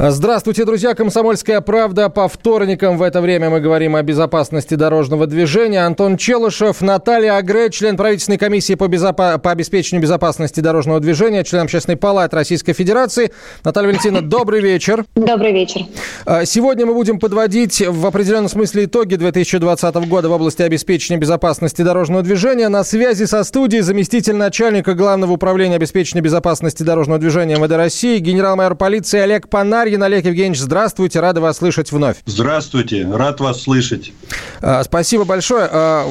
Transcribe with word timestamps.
Здравствуйте, 0.00 0.64
друзья. 0.64 0.94
Комсомольская 0.94 1.60
правда. 1.60 2.08
По 2.08 2.28
вторникам 2.28 2.98
в 2.98 3.02
это 3.02 3.20
время 3.20 3.50
мы 3.50 3.58
говорим 3.58 3.96
о 3.96 4.02
безопасности 4.02 4.74
дорожного 4.74 5.26
движения. 5.26 5.84
Антон 5.84 6.16
Челышев, 6.16 6.80
Наталья 6.82 7.36
Агре, 7.36 7.68
член 7.68 7.96
правительственной 7.96 8.38
комиссии 8.38 8.74
по, 8.74 8.84
безопа- 8.84 9.38
по 9.38 9.50
обеспечению 9.50 10.00
безопасности 10.00 10.60
дорожного 10.60 11.00
движения, 11.00 11.42
член 11.42 11.62
Общественной 11.64 11.96
палаты 11.96 12.36
Российской 12.36 12.74
Федерации. 12.74 13.32
Наталья 13.64 13.88
Валентиновна, 13.88 14.28
добрый 14.28 14.60
вечер. 14.60 15.04
Добрый 15.16 15.52
вечер. 15.52 15.80
А, 16.24 16.44
Сегодня 16.44 16.86
мы 16.86 16.94
будем 16.94 17.18
подводить 17.18 17.80
в 17.84 18.06
определенном 18.06 18.48
смысле 18.48 18.84
итоги 18.84 19.16
2020 19.16 19.96
года 20.06 20.28
в 20.28 20.32
области 20.32 20.62
обеспечения 20.62 21.18
безопасности 21.18 21.82
дорожного 21.82 22.22
движения. 22.22 22.68
На 22.68 22.84
связи 22.84 23.24
со 23.24 23.42
студией 23.42 23.82
заместитель 23.82 24.36
начальника 24.36 24.94
Главного 24.94 25.32
управления 25.32 25.74
обеспечения 25.74 26.22
безопасности 26.22 26.84
дорожного 26.84 27.18
движения 27.18 27.56
МВД 27.56 27.72
России, 27.72 28.20
генерал-майор 28.20 28.76
полиции 28.76 29.18
Олег 29.18 29.48
Панарин. 29.88 30.02
Олег 30.02 30.26
Евгеньевич, 30.26 30.60
здравствуйте, 30.60 31.20
рады 31.20 31.40
вас 31.40 31.58
слышать 31.58 31.92
вновь. 31.92 32.16
Здравствуйте, 32.26 33.08
рад 33.10 33.40
вас 33.40 33.62
слышать. 33.62 34.12
А, 34.60 34.84
Спасибо 34.84 35.24
большое. 35.24 35.66
А, 35.70 36.06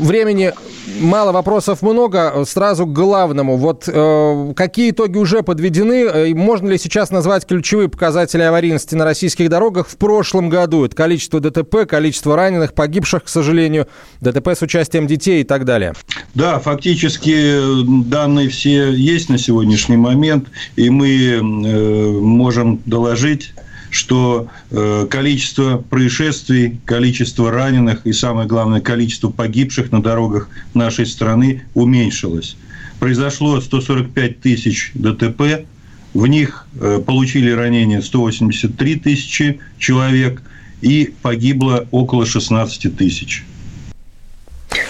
Времени 0.00 0.52
мало, 1.00 1.32
вопросов 1.32 1.82
много. 1.82 2.44
Сразу 2.44 2.86
к 2.86 2.92
главному. 2.92 3.56
Вот 3.56 3.84
э, 3.86 4.52
какие 4.54 4.90
итоги 4.90 5.18
уже 5.18 5.42
подведены? 5.42 6.04
Э, 6.04 6.34
Можно 6.34 6.68
ли 6.68 6.78
сейчас 6.78 7.10
назвать 7.10 7.46
ключевые 7.46 7.88
показатели 7.88 8.42
аварийности 8.42 8.94
на 8.94 9.04
российских 9.04 9.48
дорогах 9.48 9.88
в 9.88 9.96
прошлом 9.96 10.48
году? 10.48 10.84
Это 10.84 10.94
количество 10.94 11.40
ДТП, 11.40 11.86
количество 11.86 12.36
раненых, 12.36 12.74
погибших, 12.74 13.24
к 13.24 13.28
сожалению, 13.28 13.88
ДТП 14.20 14.48
с 14.48 14.62
участием 14.62 15.06
детей 15.06 15.42
и 15.42 15.44
так 15.44 15.64
далее. 15.64 15.94
Да, 16.34 16.58
фактически 16.58 18.04
данные 18.04 18.48
все 18.48 18.90
есть 18.90 19.28
на 19.28 19.38
сегодняшний 19.38 19.96
момент, 19.96 20.48
и 20.76 20.90
мы 20.90 21.08
э, 21.08 21.40
можем 21.40 22.80
доложить, 22.86 23.52
что 23.92 24.48
э, 24.70 25.06
количество 25.10 25.76
происшествий, 25.76 26.80
количество 26.86 27.50
раненых 27.50 28.06
и, 28.06 28.12
самое 28.12 28.48
главное, 28.48 28.80
количество 28.80 29.28
погибших 29.28 29.92
на 29.92 30.02
дорогах 30.02 30.48
нашей 30.72 31.04
страны 31.04 31.64
уменьшилось. 31.74 32.56
Произошло 32.98 33.60
145 33.60 34.40
тысяч 34.40 34.92
ДТП, 34.94 35.66
в 36.14 36.26
них 36.26 36.66
э, 36.80 37.02
получили 37.04 37.50
ранения 37.50 38.00
183 38.00 38.96
тысячи 38.96 39.60
человек 39.78 40.42
и 40.80 41.12
погибло 41.20 41.86
около 41.90 42.24
16 42.24 42.96
тысяч. 42.96 43.44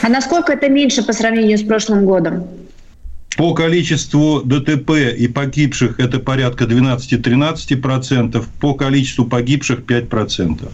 А 0.00 0.08
насколько 0.08 0.52
это 0.52 0.68
меньше 0.68 1.02
по 1.02 1.12
сравнению 1.12 1.58
с 1.58 1.62
прошлым 1.62 2.04
годом? 2.04 2.46
По 3.36 3.54
количеству 3.54 4.42
ДТП 4.42 5.14
и 5.16 5.26
погибших 5.26 5.98
это 5.98 6.18
порядка 6.18 6.64
12-13%, 6.64 8.44
по 8.60 8.74
количеству 8.74 9.24
погибших 9.24 9.80
5%. 9.80 10.68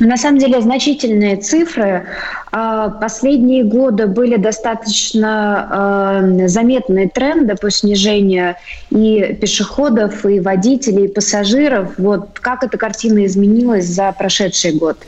Ну, 0.00 0.08
на 0.08 0.16
самом 0.16 0.38
деле 0.38 0.60
значительные 0.60 1.36
цифры. 1.36 2.06
А, 2.52 2.88
Последние 2.88 3.64
годы 3.64 4.06
были 4.06 4.36
достаточно 4.36 6.20
э, 6.22 6.48
заметные 6.48 7.08
тренды 7.08 7.54
по 7.54 7.70
снижению 7.70 8.56
и 8.90 9.36
пешеходов, 9.40 10.24
и 10.26 10.40
водителей, 10.40 11.04
и 11.04 11.08
пассажиров. 11.08 11.92
Вот 11.98 12.40
как 12.40 12.64
эта 12.64 12.76
картина 12.76 13.24
изменилась 13.26 13.86
за 13.86 14.12
прошедший 14.12 14.72
год? 14.72 14.98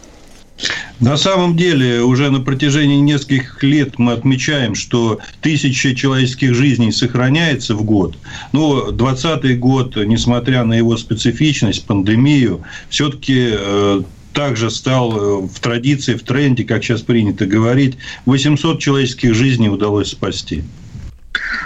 На 1.00 1.16
самом 1.16 1.56
деле, 1.56 2.02
уже 2.02 2.30
на 2.30 2.40
протяжении 2.40 3.00
нескольких 3.00 3.62
лет 3.62 3.98
мы 3.98 4.12
отмечаем, 4.12 4.74
что 4.74 5.18
тысяча 5.40 5.94
человеческих 5.94 6.54
жизней 6.54 6.92
сохраняется 6.92 7.74
в 7.74 7.82
год. 7.82 8.16
Но 8.52 8.92
2020 8.92 9.58
год, 9.58 9.96
несмотря 9.96 10.64
на 10.64 10.74
его 10.74 10.96
специфичность, 10.96 11.86
пандемию, 11.86 12.62
все-таки 12.88 13.48
э, 13.50 14.02
также 14.32 14.70
стал 14.70 15.16
э, 15.16 15.46
в 15.46 15.58
традиции, 15.60 16.14
в 16.14 16.22
тренде, 16.22 16.64
как 16.64 16.84
сейчас 16.84 17.02
принято 17.02 17.46
говорить, 17.46 17.96
800 18.26 18.78
человеческих 18.78 19.34
жизней 19.34 19.70
удалось 19.70 20.10
спасти. 20.10 20.62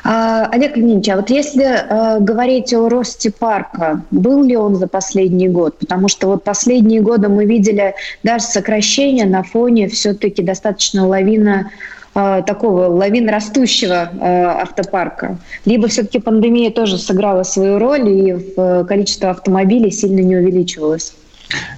А, 0.05 0.47
Олег 0.53 0.77
Леонидович, 0.77 1.09
а 1.09 1.17
вот 1.17 1.31
если 1.31 1.65
э, 1.65 2.21
говорить 2.21 2.73
о 2.73 2.89
росте 2.89 3.31
парка, 3.31 4.03
был 4.11 4.45
ли 4.45 4.57
он 4.57 4.77
за 4.77 4.87
последний 4.87 5.49
год? 5.49 5.79
Потому 5.79 6.09
что 6.09 6.29
вот 6.29 6.45
последние 6.45 7.01
годы 7.01 7.29
мы 7.29 7.45
видели 7.45 7.95
даже 8.23 8.45
сокращение 8.45 9.27
на 9.27 9.43
фоне 9.43 9.89
все-таки 9.89 10.43
достаточно 10.43 11.07
лавина 11.07 11.71
э, 12.15 12.43
такого 12.47 12.87
лавин 12.87 13.29
растущего 13.29 14.11
э, 14.13 14.45
автопарка. 14.63 15.39
Либо 15.65 15.89
все-таки 15.89 16.19
пандемия 16.19 16.71
тоже 16.71 16.99
сыграла 16.99 17.43
свою 17.43 17.79
роль, 17.79 18.09
и 18.09 18.37
количество 18.87 19.31
автомобилей 19.31 19.91
сильно 19.91 20.21
не 20.21 20.37
увеличивалось? 20.37 21.13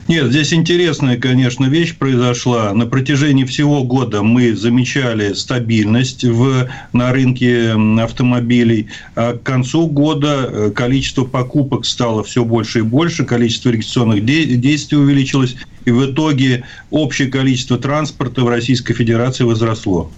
Нет, 0.08 0.30
здесь 0.30 0.54
интересная, 0.54 1.18
конечно, 1.18 1.66
вещь 1.66 1.96
произошла. 1.96 2.72
На 2.72 2.86
протяжении 2.86 3.44
всего 3.44 3.84
года 3.84 4.22
мы 4.22 4.56
замечали 4.56 5.34
стабильность 5.34 6.24
в, 6.24 6.68
на 6.94 7.12
рынке 7.12 7.76
автомобилей. 8.00 8.88
А 9.14 9.34
к 9.34 9.42
концу 9.42 9.86
года 9.86 10.48
э, 10.50 10.70
количество 10.70 11.24
покупок 11.24 11.84
стало 11.84 12.24
все 12.24 12.44
больше 12.44 12.78
и 12.78 12.82
больше, 12.82 13.26
количество 13.26 13.68
регистрационных 13.68 14.24
де- 14.24 14.46
действий 14.46 14.96
увеличилось, 14.96 15.56
и 15.84 15.90
в 15.90 16.10
итоге 16.10 16.64
общее 16.90 17.28
количество 17.28 17.78
транспорта 17.78 18.44
в 18.44 18.48
Российской 18.48 18.94
Федерации 18.94 19.44
возросло. 19.44 20.10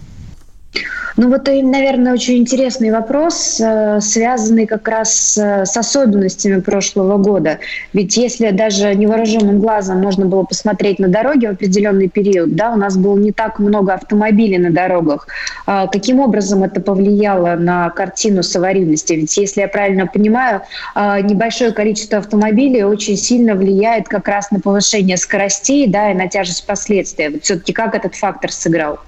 Ну 1.16 1.28
вот, 1.28 1.48
и, 1.48 1.62
наверное, 1.62 2.14
очень 2.14 2.38
интересный 2.38 2.90
вопрос, 2.92 3.60
э, 3.60 4.00
связанный 4.00 4.66
как 4.66 4.86
раз 4.86 5.36
э, 5.36 5.66
с 5.66 5.76
особенностями 5.76 6.60
прошлого 6.60 7.18
года. 7.18 7.58
Ведь 7.92 8.16
если 8.16 8.50
даже 8.50 8.94
невооруженным 8.94 9.58
глазом 9.58 10.00
можно 10.00 10.26
было 10.26 10.44
посмотреть 10.44 10.98
на 10.98 11.08
дороги 11.08 11.46
в 11.46 11.50
определенный 11.50 12.08
период, 12.08 12.54
да, 12.54 12.72
у 12.72 12.76
нас 12.76 12.96
было 12.96 13.18
не 13.18 13.32
так 13.32 13.58
много 13.58 13.94
автомобилей 13.94 14.58
на 14.58 14.70
дорогах. 14.70 15.26
А 15.66 15.88
Каким 15.88 16.20
образом 16.20 16.62
это 16.62 16.80
повлияло 16.80 17.56
на 17.56 17.90
картину 17.90 18.42
с 18.42 18.54
аварийностью? 18.54 19.16
Ведь, 19.18 19.36
если 19.36 19.62
я 19.62 19.68
правильно 19.68 20.06
понимаю, 20.06 20.62
а, 20.94 21.20
небольшое 21.20 21.72
количество 21.72 22.18
автомобилей 22.18 22.84
очень 22.84 23.16
сильно 23.16 23.54
влияет 23.54 24.08
как 24.08 24.28
раз 24.28 24.50
на 24.52 24.60
повышение 24.60 25.16
скоростей 25.16 25.86
да, 25.88 26.12
и 26.12 26.14
на 26.14 26.28
тяжесть 26.28 26.66
последствий. 26.66 27.28
Вот 27.28 27.42
все-таки 27.42 27.72
как 27.72 27.94
этот 27.94 28.14
фактор 28.14 28.52
сыграл? 28.52 29.00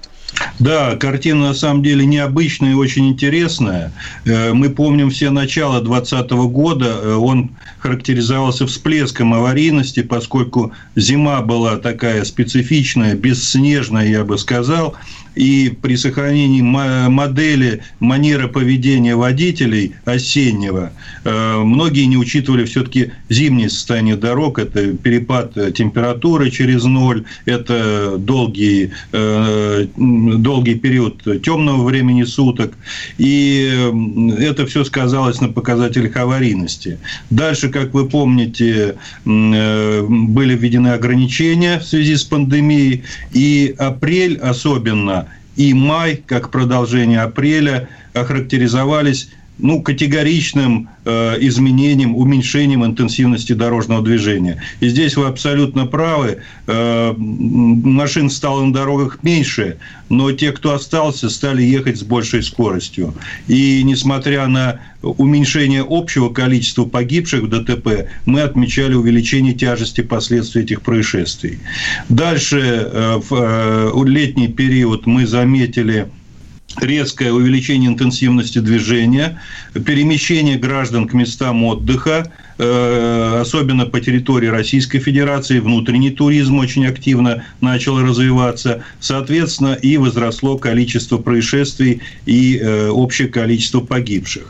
Да, 0.59 0.97
картина 0.97 1.49
на 1.49 1.55
самом 1.55 1.83
деле 1.83 2.07
необычная 2.07 2.73
и 2.73 2.75
очень 2.75 3.09
интересная. 3.09 3.93
Э, 4.25 4.53
Мы 4.53 4.71
помним 4.71 5.11
все 5.11 5.31
начало 5.31 5.81
2020 5.81 6.31
года. 6.53 7.01
Э, 7.03 7.15
Он 7.15 7.51
характеризовался 7.79 8.67
всплеском 8.67 9.35
аварийности, 9.35 10.03
поскольку 10.03 10.73
зима 10.95 11.41
была 11.43 11.77
такая 11.77 12.25
специфичная, 12.25 13.15
бесснежная, 13.15 14.07
я 14.07 14.25
бы 14.25 14.39
сказал. 14.39 14.97
И 15.35 15.73
при 15.81 15.97
сохранении 15.97 16.61
мо- 16.61 17.09
модели 17.09 17.83
манеры 18.01 18.49
поведения 18.49 19.17
водителей 19.17 19.95
осеннего, 20.05 20.93
э, 21.25 21.57
многие 21.57 22.05
не 22.05 22.17
учитывали 22.17 22.65
все-таки 22.65 23.13
зимнее 23.31 23.71
состояние 23.71 24.17
дорог. 24.17 24.59
Это 24.59 24.93
перепад 24.93 25.57
э, 25.57 25.73
температуры 25.73 26.51
через 26.51 26.85
ноль, 26.85 27.25
это 27.47 28.17
долгий, 28.19 28.91
э, 29.13 29.87
долгий 29.97 30.75
период 30.75 31.23
темного 31.43 31.85
времени 31.85 32.25
суток. 32.25 32.75
И 33.19 33.71
это 34.39 34.67
все 34.67 34.85
сказалось 34.85 35.41
на 35.41 35.49
показателях 35.49 36.17
аварийности. 36.17 36.99
Дальше, 37.31 37.69
как 37.69 37.95
вы 37.95 38.09
помните, 38.09 38.97
были 39.25 40.55
введены 40.57 40.89
ограничения 40.89 41.79
в 41.79 41.85
связи 41.85 42.17
с 42.17 42.25
пандемией. 42.25 43.05
И 43.33 43.75
апрель 43.79 44.39
особенно 44.39 45.22
и 45.57 45.75
май, 45.75 46.23
как 46.27 46.51
продолжение 46.51 47.21
апреля, 47.21 47.89
охарактеризовались 48.15 49.31
ну, 49.59 49.81
категоричным 49.83 50.89
э, 51.05 51.37
изменением, 51.41 52.17
уменьшением 52.17 52.85
интенсивности 52.85 53.53
дорожного 53.53 54.03
движения. 54.03 54.63
И 54.81 54.89
здесь 54.89 55.17
вы 55.17 55.27
абсолютно 55.27 55.87
правы. 55.87 56.39
Э, 56.67 57.15
машин 57.17 58.31
стало 58.31 58.65
на 58.65 58.73
дорогах 58.73 59.19
меньше, 59.23 59.79
но 60.09 60.33
те, 60.33 60.53
кто 60.53 60.75
остался, 60.75 61.31
стали 61.31 61.63
ехать 61.63 61.99
с 61.99 62.03
большей 62.03 62.43
скоростью. 62.43 63.15
И 63.47 63.83
несмотря 63.85 64.47
на 64.47 64.81
уменьшение 65.03 65.85
общего 65.89 66.29
количества 66.31 66.85
погибших 66.85 67.43
в 67.43 67.49
ДТП, 67.49 68.09
мы 68.25 68.41
отмечали 68.41 68.95
увеличение 68.95 69.55
тяжести 69.55 70.01
последствий 70.01 70.63
этих 70.63 70.83
происшествий. 70.83 71.59
Дальше, 72.09 72.59
э, 72.59 73.21
в 73.29 73.33
э, 73.33 74.05
летний 74.09 74.49
период, 74.49 75.07
мы 75.07 75.27
заметили 75.27 76.09
резкое 76.81 77.33
увеличение 77.33 77.91
интенсивности 77.91 78.59
движения, 78.59 79.41
перемещение 79.73 80.59
граждан 80.59 81.09
к 81.09 81.13
местам 81.13 81.65
отдыха, 81.65 82.33
особенно 82.59 83.87
по 83.87 84.01
территории 84.01 84.47
Российской 84.47 84.99
Федерации, 84.99 85.59
внутренний 85.59 86.11
туризм 86.11 86.59
очень 86.59 86.87
активно 86.87 87.45
начал 87.61 88.01
развиваться, 88.01 88.83
соответственно, 89.01 89.75
и 89.75 89.97
возросло 89.97 90.59
количество 90.59 91.19
происшествий 91.19 92.03
и 92.27 92.59
э, 92.59 92.89
общее 92.89 93.29
количество 93.29 93.81
погибших. 93.81 94.45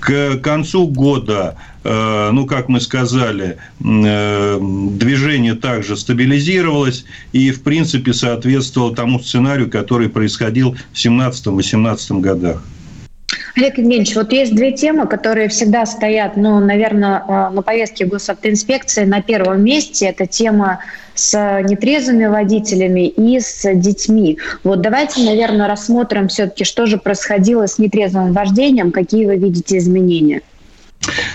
К 0.00 0.36
концу 0.38 0.86
года 0.86 1.56
Э, 1.82 2.30
ну, 2.32 2.46
как 2.46 2.68
мы 2.68 2.80
сказали, 2.80 3.56
э, 3.82 4.58
движение 4.92 5.54
также 5.54 5.96
стабилизировалось 5.96 7.04
и, 7.32 7.50
в 7.50 7.62
принципе, 7.62 8.12
соответствовало 8.12 8.94
тому 8.94 9.18
сценарию, 9.18 9.70
который 9.70 10.08
происходил 10.08 10.76
в 10.92 10.96
17-18 10.96 12.20
годах. 12.20 12.62
Олег 13.56 13.78
Евгеньевич, 13.78 14.14
вот 14.14 14.32
есть 14.32 14.54
две 14.54 14.72
темы, 14.72 15.06
которые 15.06 15.48
всегда 15.48 15.86
стоят, 15.86 16.36
ну, 16.36 16.60
наверное, 16.60 17.24
э, 17.26 17.50
на 17.50 17.62
повестке 17.62 18.04
госавтоинспекции 18.04 19.04
на 19.04 19.22
первом 19.22 19.64
месте. 19.64 20.06
Это 20.06 20.26
тема 20.26 20.80
с 21.14 21.62
нетрезвыми 21.62 22.26
водителями 22.26 23.08
и 23.08 23.40
с 23.40 23.62
детьми. 23.74 24.38
Вот 24.64 24.80
давайте, 24.80 25.22
наверное, 25.22 25.66
рассмотрим 25.66 26.28
все-таки, 26.28 26.64
что 26.64 26.86
же 26.86 26.96
происходило 26.96 27.66
с 27.66 27.78
нетрезвым 27.78 28.32
вождением, 28.32 28.92
какие 28.92 29.26
вы 29.26 29.36
видите 29.36 29.78
изменения. 29.78 30.42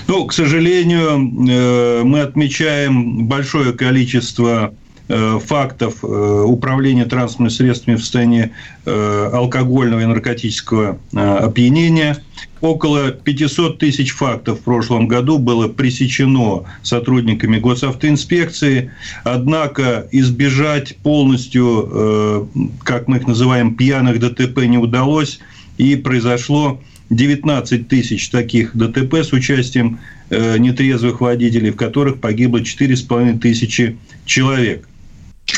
Ну, 0.08 0.26
к 0.26 0.34
сожалению, 0.34 1.50
э, 1.50 2.04
мы 2.04 2.22
отмечаем 2.22 3.28
большое 3.28 3.74
количество 3.74 4.74
фактов 5.08 6.04
э, 6.04 6.08
управления 6.08 7.06
транспортными 7.06 7.50
средствами 7.50 7.96
в 7.96 8.02
состоянии 8.02 8.52
алкогольного 8.86 10.02
и 10.02 10.06
наркотического 10.06 11.00
опьянения. 11.14 12.18
Около 12.62 13.12
500 13.12 13.80
тысяч 13.80 14.12
фактов 14.12 14.60
в 14.60 14.64
прошлом 14.64 15.08
году 15.08 15.40
было 15.40 15.68
пресечено 15.68 16.66
сотрудниками 16.84 17.58
госавтоинспекции. 17.58 18.92
Однако 19.24 20.08
избежать 20.12 20.98
полностью, 20.98 22.50
как 22.84 23.08
мы 23.08 23.18
их 23.18 23.28
называем, 23.28 23.76
пьяных 23.76 24.20
ДТП 24.20 24.66
не 24.66 24.78
удалось. 24.78 25.40
И 25.78 25.96
произошло 25.96 26.80
19 27.10 27.88
тысяч 27.88 28.30
таких 28.30 28.76
ДТП 28.76 29.16
с 29.16 29.32
участием 29.32 30.00
э, 30.30 30.58
нетрезвых 30.58 31.22
водителей, 31.22 31.72
в 31.72 31.76
которых 31.76 32.20
погибло 32.20 32.60
4,5 32.60 33.40
тысячи 33.40 33.98
человек. 34.26 34.88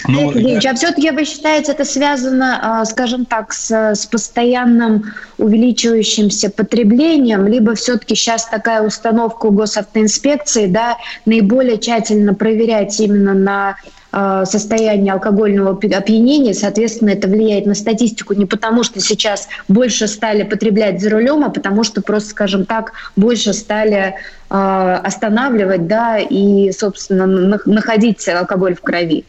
Но... 0.08 0.32
Ильич, 0.34 0.66
а 0.66 0.74
все-таки 0.76 1.12
вы 1.12 1.24
считаете, 1.24 1.72
это 1.72 1.86
связано, 1.86 2.82
а, 2.82 2.86
скажем 2.86 3.26
так, 3.26 3.54
с, 3.54 3.72
с 3.72 4.06
постоянным 4.06 5.14
увеличивающимся 5.38 6.50
потреблением, 6.50 7.48
либо 7.48 7.74
все-таки 7.76 8.16
сейчас 8.16 8.48
такая 8.48 8.82
установка 8.82 9.46
у 9.46 9.52
госавтоинспекции, 9.52 10.68
да, 10.68 10.98
наиболее 11.26 11.78
тщательно 11.78 12.34
проверять 12.34 13.00
именно 13.00 13.34
на 13.34 13.78
Э, 14.14 14.46
состояние 14.46 15.14
алкогольного 15.14 15.72
опьянения, 15.72 16.54
соответственно, 16.54 17.10
это 17.10 17.28
влияет 17.28 17.66
на 17.66 17.76
статистику 17.76 18.34
не 18.34 18.46
потому, 18.46 18.84
что 18.84 19.02
сейчас 19.02 19.50
больше 19.68 20.08
стали 20.08 20.44
потреблять 20.44 21.02
за 21.02 21.10
рулем, 21.10 21.44
а 21.44 21.50
потому 21.50 21.84
что 21.84 22.02
просто, 22.02 22.30
скажем 22.30 22.66
так, 22.66 22.94
больше 23.16 23.54
стали 23.54 24.16
э, 24.50 25.00
останавливать, 25.04 25.88
да, 25.88 26.18
и, 26.18 26.72
собственно, 26.72 27.28
находить 27.66 28.28
алкоголь 28.30 28.76
в 28.76 28.82
крови. 28.82 29.26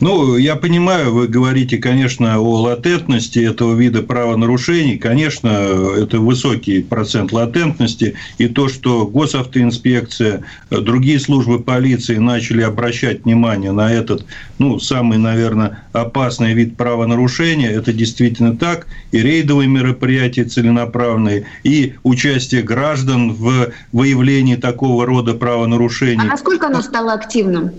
Ну, 0.00 0.38
я 0.38 0.56
понимаю, 0.56 1.12
вы 1.12 1.28
говорите, 1.28 1.76
конечно, 1.76 2.38
о 2.38 2.62
латентности 2.62 3.38
этого 3.38 3.74
вида 3.74 4.02
правонарушений. 4.02 4.96
Конечно, 4.96 5.48
это 5.48 6.20
высокий 6.20 6.80
процент 6.80 7.32
латентности. 7.32 8.14
И 8.38 8.48
то, 8.48 8.68
что 8.68 9.06
госавтоинспекция, 9.06 10.42
другие 10.70 11.20
службы 11.20 11.60
полиции 11.60 12.16
начали 12.16 12.62
обращать 12.62 13.24
внимание 13.24 13.72
на 13.72 13.92
этот, 13.92 14.24
ну, 14.58 14.78
самый, 14.78 15.18
наверное, 15.18 15.84
опасный 15.92 16.54
вид 16.54 16.78
правонарушения, 16.78 17.70
это 17.70 17.92
действительно 17.92 18.56
так. 18.56 18.86
И 19.12 19.18
рейдовые 19.18 19.68
мероприятия 19.68 20.44
целенаправленные, 20.44 21.44
и 21.62 21.94
участие 22.04 22.62
граждан 22.62 23.34
в 23.34 23.72
выявлении 23.92 24.56
такого 24.56 25.04
рода 25.04 25.34
правонарушений. 25.34 26.22
А 26.22 26.24
насколько 26.24 26.68
оно 26.68 26.80
стало 26.80 27.12
активным? 27.12 27.72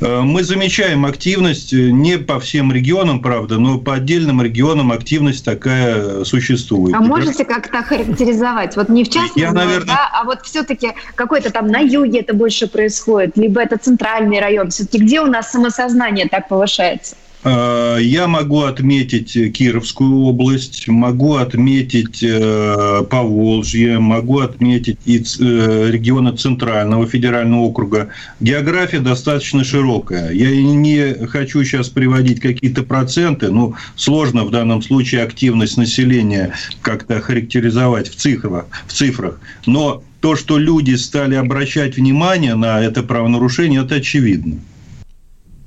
Э, 0.00 0.20
мы 0.20 0.42
замечаем 0.42 1.06
активность 1.06 1.72
э, 1.72 1.90
не 1.90 2.18
по 2.18 2.40
всем 2.40 2.72
регионам, 2.72 3.20
правда, 3.20 3.58
но 3.58 3.78
по 3.78 3.94
отдельным 3.94 4.42
регионам 4.42 4.92
активность 4.92 5.44
такая 5.44 6.24
существует. 6.24 6.94
А 6.94 7.00
можете 7.00 7.44
как-то 7.44 7.82
характеризовать? 7.82 8.76
Вот 8.76 8.88
не 8.88 9.04
в 9.04 9.08
частности, 9.08 9.40
Я, 9.40 9.52
наверное... 9.52 9.86
да, 9.86 10.10
а 10.12 10.24
вот 10.24 10.40
все-таки 10.44 10.92
какой-то 11.14 11.50
там 11.50 11.68
на 11.68 11.80
юге 11.80 12.20
это 12.20 12.34
больше 12.34 12.66
происходит, 12.66 13.36
либо 13.36 13.60
это 13.60 13.78
центральный 13.78 14.40
район. 14.40 14.70
Все-таки 14.70 14.98
где 14.98 15.20
у 15.20 15.26
нас 15.26 15.50
самосознание 15.50 16.28
так 16.28 16.48
повышается? 16.48 17.16
Э, 17.46 17.98
я 18.00 18.26
могу 18.26 18.62
отметить 18.62 19.52
Кировскую 19.52 20.22
область, 20.22 20.88
могу 20.88 21.36
отметить 21.36 22.20
э, 22.20 23.04
Поволжье, 23.08 24.00
могу 24.00 24.40
отметить 24.40 24.98
и 25.04 25.18
э, 25.18 25.90
регионы 25.92 26.36
Центрального 26.36 27.06
федерального 27.06 27.60
округа. 27.60 28.08
География 28.40 28.98
достаточно 28.98 29.62
широкая. 29.62 30.32
Я 30.32 30.50
не 30.60 31.24
хочу 31.28 31.62
сейчас 31.62 31.88
приводить 31.88 32.40
какие-то 32.40 32.82
проценты, 32.82 33.52
но 33.52 33.74
сложно 33.94 34.44
в 34.44 34.50
данном 34.50 34.82
случае 34.82 35.22
активность 35.22 35.76
населения 35.76 36.52
как-то 36.82 37.20
характеризовать 37.20 38.08
в 38.08 38.16
цифрах. 38.16 38.66
В 38.88 38.92
цифрах. 38.92 39.38
Но 39.66 40.02
то, 40.20 40.34
что 40.34 40.58
люди 40.58 40.96
стали 40.96 41.36
обращать 41.36 41.96
внимание 41.96 42.56
на 42.56 42.80
это 42.80 43.04
правонарушение, 43.04 43.84
это 43.84 43.96
очевидно. 43.96 44.58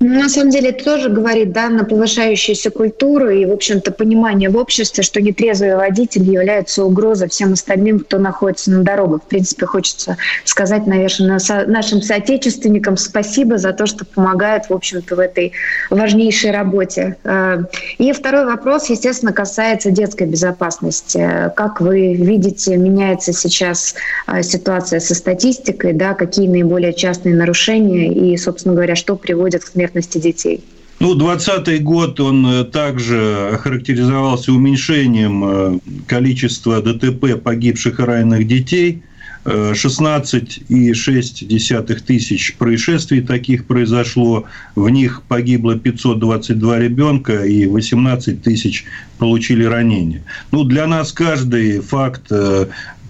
Ну, 0.02 0.18
на 0.18 0.30
самом 0.30 0.48
деле 0.48 0.70
это 0.70 0.82
тоже 0.82 1.10
говорит 1.10 1.52
да, 1.52 1.68
на 1.68 1.84
повышающуюся 1.84 2.70
культуру 2.70 3.28
и, 3.28 3.44
в 3.44 3.52
общем-то, 3.52 3.92
понимание 3.92 4.48
в 4.48 4.56
обществе, 4.56 5.02
что 5.02 5.20
нетрезвый 5.20 5.76
водитель 5.76 6.22
является 6.22 6.86
угрозой 6.86 7.28
всем 7.28 7.52
остальным, 7.52 8.00
кто 8.00 8.18
находится 8.18 8.70
на 8.70 8.82
дорогах. 8.82 9.20
В 9.22 9.26
принципе, 9.26 9.66
хочется 9.66 10.16
сказать, 10.46 10.86
наверное, 10.86 11.38
нашим 11.66 12.00
соотечественникам 12.00 12.96
спасибо 12.96 13.58
за 13.58 13.74
то, 13.74 13.84
что 13.84 14.06
помогают, 14.06 14.70
в 14.70 14.72
общем-то, 14.72 15.16
в 15.16 15.18
этой 15.18 15.52
важнейшей 15.90 16.50
работе. 16.50 17.16
Э, 17.24 17.58
и 17.98 18.12
второй 18.12 18.46
вопрос, 18.46 18.88
естественно, 18.88 19.34
касается 19.34 19.90
детской 19.90 20.26
безопасности. 20.26 21.52
Как 21.54 21.82
вы 21.82 22.14
видите, 22.14 22.78
меняется 22.78 23.34
сейчас 23.34 23.94
э, 24.26 24.42
ситуация 24.42 24.98
со 24.98 25.14
статистикой, 25.14 25.92
да, 25.92 26.14
какие 26.14 26.48
наиболее 26.48 26.94
частные 26.94 27.34
нарушения 27.34 28.10
и, 28.10 28.34
собственно 28.38 28.74
говоря, 28.74 28.96
что 28.96 29.14
приводит 29.14 29.62
к 29.64 29.66
смерти 29.68 29.89
смертности 29.90 30.18
детей. 30.18 30.64
Ну, 30.98 31.14
2020 31.14 31.82
год, 31.82 32.20
он 32.20 32.46
э, 32.46 32.64
также 32.64 33.58
характеризовался 33.62 34.52
уменьшением 34.52 35.44
э, 35.44 35.78
количества 36.06 36.82
ДТП 36.82 37.42
погибших 37.42 38.00
и 38.00 38.02
раненых 38.02 38.46
детей. 38.46 39.02
16,6 39.42 40.62
э, 40.68 42.00
тысяч 42.06 42.54
происшествий 42.56 43.22
таких 43.22 43.64
произошло. 43.66 44.44
В 44.76 44.90
них 44.90 45.22
погибло 45.26 45.78
522 45.78 46.78
ребенка 46.78 47.46
и 47.46 47.64
18 47.64 48.42
тысяч 48.42 48.84
получили 49.16 49.64
ранения. 49.64 50.22
Ну, 50.52 50.64
для 50.64 50.86
нас 50.86 51.14
каждый 51.14 51.80
факт 51.80 52.30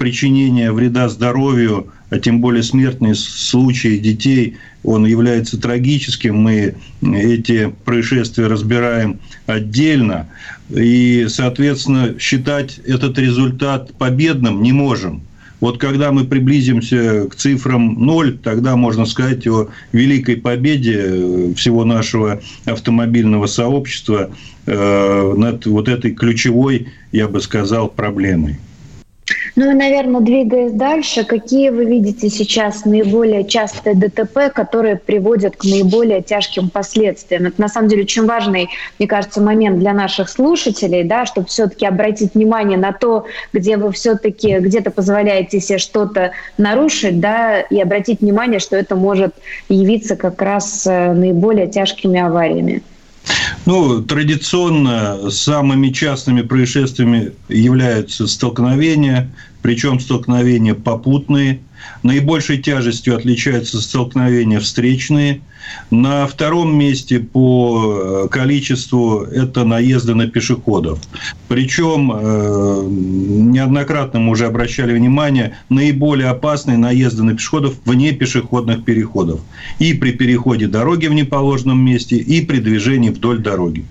причинения 0.01 0.73
вреда 0.73 1.09
здоровью, 1.09 1.93
а 2.09 2.19
тем 2.19 2.41
более 2.41 2.65
смертные 2.65 3.15
случаи 3.15 3.99
детей– 3.99 4.57
он 4.83 5.07
является 5.07 5.61
трагическим. 5.61 6.37
Мы 6.37 6.75
эти 7.03 7.73
происшествия 7.85 8.47
разбираем 8.47 9.21
отдельно. 9.47 10.29
И, 10.71 11.27
соответственно, 11.29 12.19
считать 12.19 12.79
этот 12.87 13.19
результат 13.19 13.93
победным 13.95 14.63
не 14.63 14.73
можем. 14.73 15.23
Вот 15.61 15.77
когда 15.77 16.11
мы 16.11 16.25
приблизимся 16.25 17.27
к 17.29 17.35
цифрам 17.35 17.95
ноль, 17.95 18.39
тогда 18.39 18.77
можно 18.77 19.05
сказать 19.05 19.47
о 19.47 19.69
великой 19.93 20.39
победе 20.39 21.53
всего 21.55 21.85
нашего 21.85 22.41
автомобильного 22.65 23.47
сообщества 23.47 24.31
э, 24.65 25.35
над 25.37 25.67
вот 25.67 25.89
этой 25.89 26.13
ключевой, 26.13 26.89
я 27.13 27.29
бы 27.29 27.43
сказал, 27.43 27.89
проблемой. 27.89 28.59
Ну 29.57 29.71
и, 29.71 29.75
наверное, 29.75 30.21
двигаясь 30.21 30.73
дальше, 30.73 31.25
какие 31.25 31.71
вы 31.71 31.85
видите 31.85 32.29
сейчас 32.29 32.85
наиболее 32.85 33.45
частые 33.45 33.97
ДТП, 33.97 34.53
которые 34.55 34.97
приводят 34.97 35.57
к 35.57 35.65
наиболее 35.65 36.23
тяжким 36.23 36.71
последствиям? 36.71 37.47
Это 37.47 37.61
на 37.61 37.69
самом 37.69 37.89
деле 37.89 38.03
очень 38.03 38.27
важный, 38.27 38.69
мне 38.99 39.09
кажется, 39.09 39.41
момент 39.41 39.79
для 39.79 39.93
наших 39.93 40.29
слушателей, 40.29 41.05
да, 41.05 41.27
чтобы 41.27 41.49
все-таки 41.49 41.87
обратить 41.87 42.35
внимание 42.35 42.79
на 42.79 42.93
то, 42.93 43.27
где 43.53 43.77
вы 43.77 43.93
все-таки 43.93 44.59
где-то 44.59 44.91
позволяете 44.91 45.61
себе 45.61 45.79
что-то 45.79 46.33
нарушить, 46.57 47.21
да, 47.21 47.61
и 47.61 47.81
обратить 47.81 48.21
внимание, 48.21 48.61
что 48.61 48.77
это 48.77 48.95
может 48.95 49.35
явиться 49.69 50.17
как 50.17 50.41
раз 50.43 50.87
э, 50.87 51.13
наиболее 51.13 51.67
тяжкими 51.67 52.21
авариями. 52.21 52.83
Ну, 53.67 54.03
традиционно 54.03 55.31
самыми 55.31 55.91
частыми 55.91 56.43
происшествиями 56.43 57.33
являются 57.49 58.27
столкновения, 58.27 59.31
причем 59.63 60.01
столкновения 60.01 60.75
попутные. 60.75 61.61
Наибольшей 62.03 62.59
тяжестью 62.59 63.17
отличаются 63.17 63.81
столкновения 63.81 64.61
встречные. 64.61 65.43
На 65.91 66.27
втором 66.27 66.77
месте 66.77 67.19
по 67.21 68.25
э, 68.25 68.29
количеству 68.29 69.23
это 69.23 69.65
наезды 69.65 70.15
на 70.15 70.27
пешеходов. 70.27 71.01
Причем 71.49 72.13
э, 72.13 72.87
неоднократно 72.89 74.21
мы 74.21 74.33
уже 74.33 74.47
обращали 74.47 74.95
внимание, 74.95 75.57
наиболее 75.69 76.29
опасные 76.29 76.79
наезды 76.79 77.23
на 77.23 77.35
пешеходов 77.35 77.75
вне 77.85 78.13
пешеходных 78.13 78.85
переходов. 78.85 79.41
И 79.79 79.95
при 79.95 80.13
переходе 80.13 80.69
дороги 80.69 81.07
в 81.07 81.15
неположенном 81.15 81.79
месте, 81.81 82.17
и 82.17 82.41
при 82.45 82.59
движении 82.59 83.11
вдоль 83.11 83.39
дороги. 83.39 83.85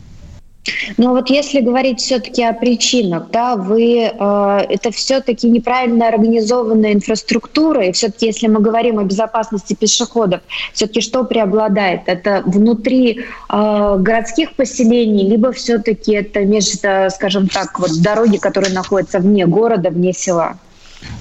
Но 0.98 1.12
вот 1.12 1.30
если 1.30 1.62
говорить 1.62 2.00
все-таки 2.00 2.44
о 2.44 2.54
причинах, 2.54 3.30
да, 3.32 3.56
вы 3.56 4.01
э, 4.01 4.66
это 4.70 4.92
все-таки 4.92 5.50
неправильно 5.50 6.08
организованная 6.08 6.94
инфраструктура, 6.94 7.86
и 7.86 7.92
все-таки 7.92 8.28
если 8.28 8.48
мы 8.48 8.60
говорим 8.60 9.00
о 9.00 9.04
безопасности 9.04 9.74
пешеходов, 9.74 10.42
все-таки 10.74 11.01
что 11.01 11.24
преобладает? 11.24 12.01
Это 12.06 12.44
внутри 12.46 13.20
э, 13.50 13.96
городских 14.00 14.56
поселений, 14.56 15.28
либо 15.28 15.51
все-таки 15.51 16.13
это 16.13 16.42
между, 16.42 17.10
скажем 17.10 17.48
так, 17.48 17.80
вот 17.80 18.01
дороги, 18.01 18.38
которые 18.38 18.74
находятся 18.74 19.20
вне 19.20 19.46
города, 19.46 19.89
вне 19.89 20.13
села? 20.13 20.60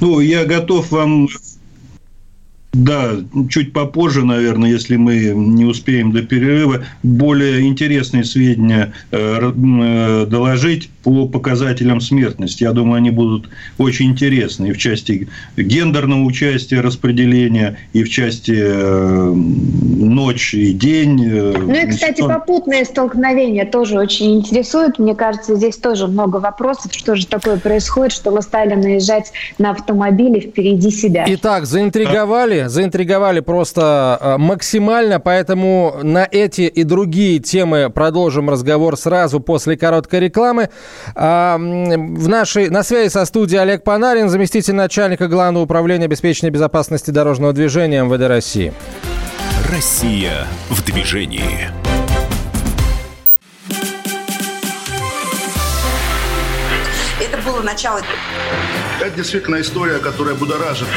Ну, 0.01 0.21
я 0.21 0.45
готов 0.45 0.91
вам 0.91 1.29
да, 2.73 3.17
чуть 3.49 3.73
попозже, 3.73 4.25
наверное, 4.25 4.71
если 4.71 4.97
мы 4.97 5.33
не 5.35 5.65
успеем 5.65 6.13
до 6.13 6.23
перерыва, 6.23 6.85
более 7.03 7.67
интересные 7.67 8.25
сведения 8.25 8.93
э, 9.11 9.51
э, 9.51 10.27
доложить 10.27 10.91
по 11.09 11.27
показателям 11.27 12.01
смертности. 12.01 12.65
Я 12.65 12.73
думаю, 12.73 12.99
они 12.99 13.11
будут 13.11 13.49
очень 13.79 14.11
интересны 14.11 14.69
и 14.69 14.73
в 14.73 14.79
части 14.79 15.29
гендерного 15.57 16.25
участия, 16.25 16.81
распределения, 16.81 17.79
и 17.93 18.03
в 18.05 18.11
части 18.11 18.55
э, 18.55 19.33
ночь 19.33 20.55
и 20.55 20.73
день. 20.73 21.29
Ну 21.29 21.73
и, 21.73 21.87
кстати, 21.87 22.21
попутные 22.21 22.85
столкновения 22.85 23.65
тоже 23.65 23.99
очень 23.99 24.39
интересуют. 24.39 24.99
Мне 24.99 25.15
кажется, 25.15 25.57
здесь 25.57 25.77
тоже 25.77 26.07
много 26.07 26.37
вопросов, 26.37 26.93
что 26.93 27.17
же 27.17 27.27
такое 27.27 27.57
происходит, 27.57 28.13
что 28.13 28.31
мы 28.31 28.43
стали 28.43 28.75
наезжать 28.75 29.33
на 29.59 29.71
автомобили 29.71 30.41
впереди 30.41 30.91
себя. 30.91 31.25
Итак, 31.29 31.67
заинтриговали 31.67 32.67
заинтриговали 32.67 33.41
просто 33.41 34.19
э, 34.21 34.37
максимально, 34.39 35.21
поэтому 35.21 35.97
на 36.03 36.29
эти 36.31 36.63
и 36.63 36.85
другие 36.85 37.39
темы 37.39 37.91
продолжим 37.91 38.51
разговор 38.51 38.97
сразу 38.97 39.41
после 39.41 39.77
короткой 39.77 40.21
рекламы. 40.21 40.69
В 41.15 41.59
нашей, 42.29 42.71
на 42.71 42.83
связи 42.83 43.11
со 43.11 43.25
студией 43.25 43.61
Олег 43.61 43.85
Панарин, 43.85 44.29
заместитель 44.29 44.75
начальника 44.75 45.29
Главного 45.29 45.65
управления 45.65 46.05
обеспечения 46.07 46.51
безопасности 46.51 47.11
дорожного 47.11 47.53
движения 47.53 48.03
МВД 48.03 48.29
России. 48.29 48.73
Россия 49.71 50.47
в 50.71 50.83
движении. 50.85 51.71
Это 57.21 57.37
было 57.45 57.61
начало. 57.63 58.01
Это 59.01 59.11
действительно 59.11 59.61
история, 59.61 59.99
которая 59.99 60.35
будоражит. 60.35 60.89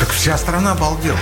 Так 0.00 0.08
вся 0.10 0.36
страна 0.36 0.72
обалдела. 0.72 1.18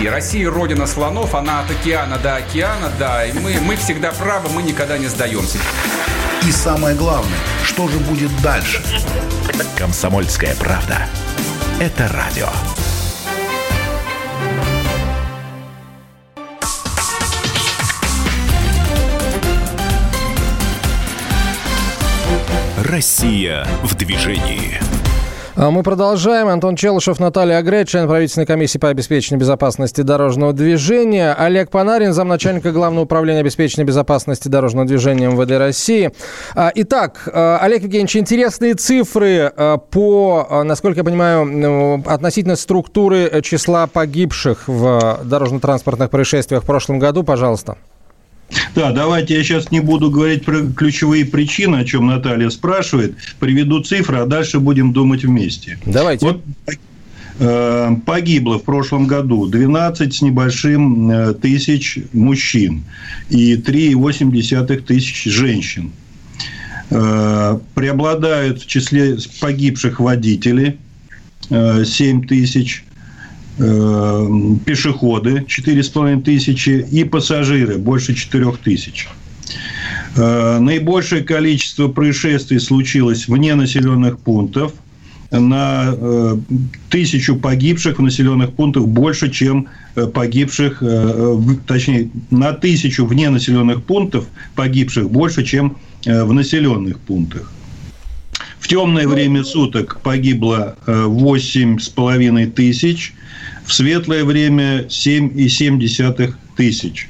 И 0.00 0.08
Россия 0.08 0.50
родина 0.50 0.86
слонов, 0.86 1.34
она 1.34 1.60
от 1.60 1.70
океана 1.70 2.18
до 2.18 2.36
океана, 2.36 2.90
да. 2.98 3.26
И 3.26 3.32
мы, 3.32 3.58
мы 3.60 3.76
всегда 3.76 4.12
правы, 4.12 4.48
мы 4.54 4.62
никогда 4.62 4.98
не 4.98 5.06
сдаемся. 5.06 5.58
И 6.46 6.52
самое 6.52 6.94
главное, 6.94 7.40
что 7.64 7.88
же 7.88 7.98
будет 7.98 8.30
дальше? 8.40 8.80
Комсомольская 9.76 10.54
правда. 10.54 11.08
Это 11.80 12.06
радио. 12.06 12.48
Россия 22.84 23.66
в 23.82 23.96
движении. 23.96 24.78
А 25.58 25.70
мы 25.70 25.82
продолжаем. 25.82 26.48
Антон 26.48 26.76
Челышев, 26.76 27.18
Наталья 27.18 27.56
Агре, 27.56 27.86
член 27.86 28.06
правительственной 28.06 28.46
комиссии 28.46 28.76
по 28.76 28.90
обеспечению 28.90 29.40
безопасности 29.40 30.02
дорожного 30.02 30.52
движения. 30.52 31.32
Олег 31.32 31.70
Панарин, 31.70 32.12
замначальника 32.12 32.72
Главного 32.72 33.04
управления 33.04 33.40
обеспечения 33.40 33.86
безопасности 33.86 34.48
дорожного 34.48 34.86
движения 34.86 35.28
МВД 35.28 35.52
России. 35.52 36.12
А, 36.54 36.70
итак, 36.74 37.26
а, 37.32 37.58
Олег 37.62 37.84
Евгеньевич, 37.84 38.18
интересные 38.18 38.74
цифры 38.74 39.50
по, 39.90 40.62
насколько 40.62 41.00
я 41.00 41.04
понимаю, 41.04 41.46
ну, 41.46 42.02
относительно 42.04 42.56
структуры 42.56 43.40
числа 43.42 43.86
погибших 43.86 44.68
в 44.68 45.20
дорожно-транспортных 45.24 46.10
происшествиях 46.10 46.64
в 46.64 46.66
прошлом 46.66 46.98
году, 46.98 47.22
пожалуйста. 47.22 47.78
Да, 48.74 48.92
давайте 48.92 49.34
я 49.34 49.42
сейчас 49.42 49.70
не 49.70 49.80
буду 49.80 50.10
говорить 50.10 50.44
про 50.44 50.60
ключевые 50.60 51.24
причины, 51.24 51.76
о 51.76 51.84
чем 51.84 52.06
Наталья 52.06 52.50
спрашивает. 52.50 53.16
Приведу 53.40 53.82
цифры, 53.82 54.18
а 54.18 54.26
дальше 54.26 54.60
будем 54.60 54.92
думать 54.92 55.24
вместе. 55.24 55.78
Давайте. 55.84 56.24
Вот 56.24 56.42
э, 57.38 57.96
погибло 58.04 58.58
в 58.58 58.62
прошлом 58.62 59.06
году 59.06 59.46
12 59.46 60.14
с 60.14 60.22
небольшим 60.22 61.10
э, 61.10 61.34
тысяч 61.34 61.98
мужчин 62.12 62.84
и 63.30 63.54
3,8 63.54 64.80
тысяч 64.82 65.24
женщин. 65.24 65.92
Э, 66.90 67.58
преобладают 67.74 68.62
в 68.62 68.66
числе 68.66 69.18
погибших 69.40 70.00
водители 70.00 70.78
7 71.48 72.26
тысяч, 72.26 72.85
Э, 73.58 74.28
пешеходы 74.66 75.46
4,5 75.48 76.22
тысячи 76.22 76.86
и 76.92 77.04
пассажиры 77.04 77.78
больше 77.78 78.14
4 78.14 78.52
тысяч. 78.62 79.08
Э, 80.14 80.58
наибольшее 80.58 81.22
количество 81.22 81.88
происшествий 81.88 82.60
случилось 82.60 83.28
вне 83.28 83.54
населенных 83.54 84.18
пунктов. 84.18 84.74
На 85.30 85.86
э, 85.90 86.36
тысячу 86.90 87.36
погибших 87.36 87.98
в 87.98 88.02
населенных 88.02 88.52
пунктах 88.52 88.86
больше, 88.86 89.30
чем 89.30 89.68
погибших, 89.94 90.82
точнее, 91.66 92.10
на 92.30 92.52
тысячу 92.52 93.06
вне 93.06 93.30
населенных 93.30 93.82
пунктов 93.84 94.26
погибших 94.54 95.10
больше, 95.10 95.42
чем 95.42 95.78
в 96.04 96.32
населенных 96.34 96.98
пунктах. 96.98 97.50
В 98.60 98.68
темное 98.68 99.08
время 99.08 99.44
суток 99.44 100.00
погибло 100.02 100.76
8,5 100.86 102.50
тысяч, 102.50 103.14
в 103.66 103.72
светлое 103.72 104.24
время 104.24 104.86
7,7 104.88 106.34
тысяч. 106.56 107.08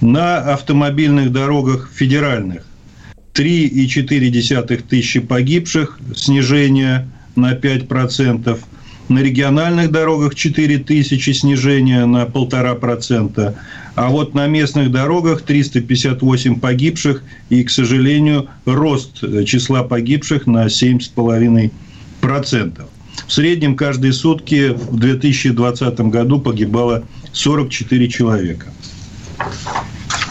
На 0.00 0.38
автомобильных 0.38 1.32
дорогах 1.32 1.90
федеральных 1.94 2.64
3,4 3.34 4.82
тысячи 4.88 5.20
погибших, 5.20 5.98
снижение 6.14 7.08
на 7.34 7.54
5%. 7.54 8.58
На 9.08 9.20
региональных 9.20 9.92
дорогах 9.92 10.34
4 10.34 10.78
тысячи, 10.78 11.30
снижение 11.30 12.06
на 12.06 12.24
1,5%. 12.24 13.54
А 13.94 14.08
вот 14.08 14.34
на 14.34 14.46
местных 14.46 14.90
дорогах 14.90 15.42
358 15.42 16.60
погибших 16.60 17.22
и, 17.48 17.62
к 17.62 17.70
сожалению, 17.70 18.48
рост 18.64 19.22
числа 19.46 19.84
погибших 19.84 20.46
на 20.46 20.66
7,5%. 20.66 22.82
В 23.26 23.32
среднем 23.32 23.76
каждые 23.76 24.12
сутки 24.12 24.68
в 24.70 24.98
2020 24.98 26.00
году 26.00 26.40
погибало 26.40 27.04
44 27.32 28.08
человека. 28.08 28.66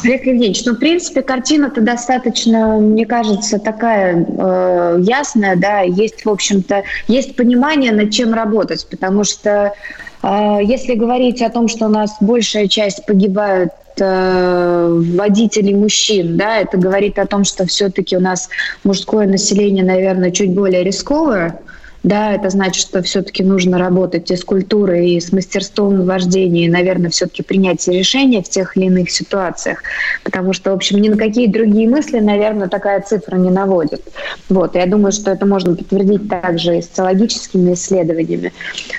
Олег 0.05 0.25
Евгеньевич, 0.27 0.63
ну, 0.65 0.73
в 0.73 0.79
принципе, 0.79 1.23
картина-то 1.23 1.81
достаточно, 1.81 2.77
мне 2.77 3.07
кажется, 3.07 3.57
такая 3.57 4.23
э, 4.23 4.97
ясная, 5.01 5.55
да, 5.55 5.81
есть, 5.81 6.25
в 6.25 6.29
общем-то, 6.29 6.83
есть 7.07 7.35
понимание, 7.35 7.91
над 7.91 8.11
чем 8.11 8.33
работать, 8.33 8.85
потому 8.89 9.23
что 9.23 9.73
э, 10.21 10.59
если 10.63 10.93
говорить 10.93 11.41
о 11.41 11.49
том, 11.49 11.67
что 11.67 11.85
у 11.87 11.89
нас 11.89 12.15
большая 12.21 12.67
часть 12.67 13.03
погибают 13.07 13.71
э, 13.99 15.01
водителей 15.15 15.73
мужчин, 15.73 16.37
да, 16.37 16.59
это 16.59 16.77
говорит 16.77 17.17
о 17.17 17.25
том, 17.25 17.43
что 17.43 17.65
все-таки 17.65 18.15
у 18.15 18.19
нас 18.19 18.49
мужское 18.83 19.25
население, 19.25 19.83
наверное, 19.83 20.29
чуть 20.29 20.51
более 20.51 20.83
рисковое, 20.83 21.59
да, 22.05 22.33
это 22.33 22.51
значит, 22.51 22.83
что 22.83 23.01
все-таки 23.01 23.43
нужно 23.43 23.79
работать 23.79 24.29
и 24.29 24.35
с 24.35 24.43
культурой, 24.43 25.09
и 25.09 25.19
с 25.19 25.31
мастерством 25.31 26.05
вождения, 26.05 26.65
и, 26.65 26.69
наверное, 26.69 27.09
все-таки 27.09 27.41
принять 27.41 27.87
решения 27.87 28.43
в 28.43 28.49
тех 28.49 28.77
или 28.77 28.85
иных 28.85 29.09
ситуациях, 29.09 29.81
потому 30.23 30.53
что, 30.53 30.69
в 30.69 30.75
общем, 30.75 30.99
ни 31.01 31.09
на 31.09 31.17
какие 31.17 31.47
другие 31.47 31.89
мысли, 31.89 32.19
наверное, 32.19 32.67
такая 32.67 33.01
цифра 33.01 33.37
не 33.37 33.49
наводит. 33.49 34.03
Вот, 34.49 34.75
я 34.75 34.85
думаю, 34.85 35.13
что 35.13 35.31
это 35.31 35.47
можно 35.47 35.75
подтвердить 35.75 36.29
также 36.29 36.77
и 36.77 36.83
социологическими 36.83 37.73
исследованиями, 37.73 38.53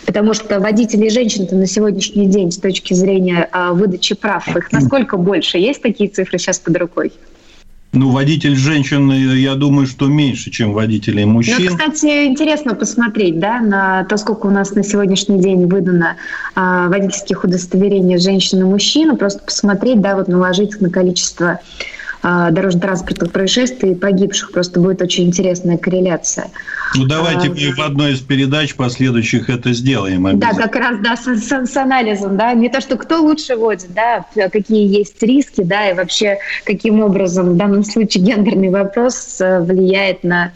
потому 0.05 0.35
что 0.35 0.59
водители 0.59 1.09
женщин-то 1.09 1.55
на 1.55 1.69
сегодняшний 1.69 2.27
день 2.27 2.51
с 2.51 2.59
точки 2.59 2.93
зрения 2.93 3.49
а, 3.53 3.73
выдачи 3.73 4.17
прав, 4.17 4.49
их 4.57 4.73
насколько 4.73 5.17
больше? 5.17 5.59
Есть 5.59 5.81
такие 5.81 6.11
цифры 6.11 6.39
сейчас 6.39 6.59
под 6.59 6.77
рукой? 6.77 7.13
Ну, 7.97 8.11
водитель 8.11 8.55
женщин, 8.57 9.11
я 9.11 9.55
думаю, 9.55 9.87
что 9.87 10.07
меньше, 10.07 10.51
чем 10.51 10.75
водителей 10.75 11.25
мужчин. 11.25 11.57
Ну, 11.59 11.69
кстати, 11.71 12.27
интересно 12.27 12.75
посмотреть, 12.75 13.41
да, 13.41 13.61
на 13.61 14.05
то, 14.05 14.19
сколько 14.19 14.47
у 14.47 14.51
нас 14.51 14.73
на 14.73 14.83
сегодняшний 14.83 15.41
день 15.41 15.67
выдано 15.67 16.17
а, 16.55 16.89
водительских 16.89 17.43
удостоверений 17.43 18.19
женщин 18.19 18.61
и 18.61 18.65
мужчин, 18.65 19.17
просто 19.17 19.43
посмотреть, 19.43 20.03
да, 20.03 20.15
вот 20.15 20.29
наложить 20.29 20.79
на 20.79 20.91
количество 20.91 21.61
дорожно-транспортных 22.51 23.31
происшествий 23.31 23.93
и 23.93 23.95
погибших. 23.95 24.53
Просто 24.53 24.81
будет 24.81 25.01
очень 25.03 25.25
интересная 25.25 25.77
корреляция. 25.79 26.51
Ну, 26.95 27.05
давайте 27.05 27.49
а, 27.49 27.51
мы 27.51 27.73
в 27.73 27.79
одной 27.81 28.13
из 28.13 28.21
передач 28.21 28.75
последующих 28.75 29.51
это 29.51 29.73
сделаем. 29.73 30.39
Да, 30.39 30.53
как 30.53 30.75
раз, 30.77 30.99
да, 31.03 31.17
с, 31.17 31.27
с, 31.27 31.67
с 31.67 31.77
анализом, 31.77 32.37
да, 32.37 32.53
не 32.55 32.69
то, 32.69 32.81
что 32.81 32.97
кто 32.97 33.23
лучше 33.23 33.57
водит, 33.57 33.89
да, 33.95 34.25
какие 34.49 34.87
есть 34.87 35.23
риски, 35.23 35.63
да, 35.63 35.91
и 35.91 35.95
вообще 35.95 36.39
каким 36.65 37.01
образом 37.01 37.51
в 37.51 37.57
данном 37.57 37.85
случае 37.85 38.25
гендерный 38.25 38.71
вопрос 38.71 39.41
э, 39.41 39.61
влияет 39.61 40.25
на 40.25 40.45
а, 40.45 40.51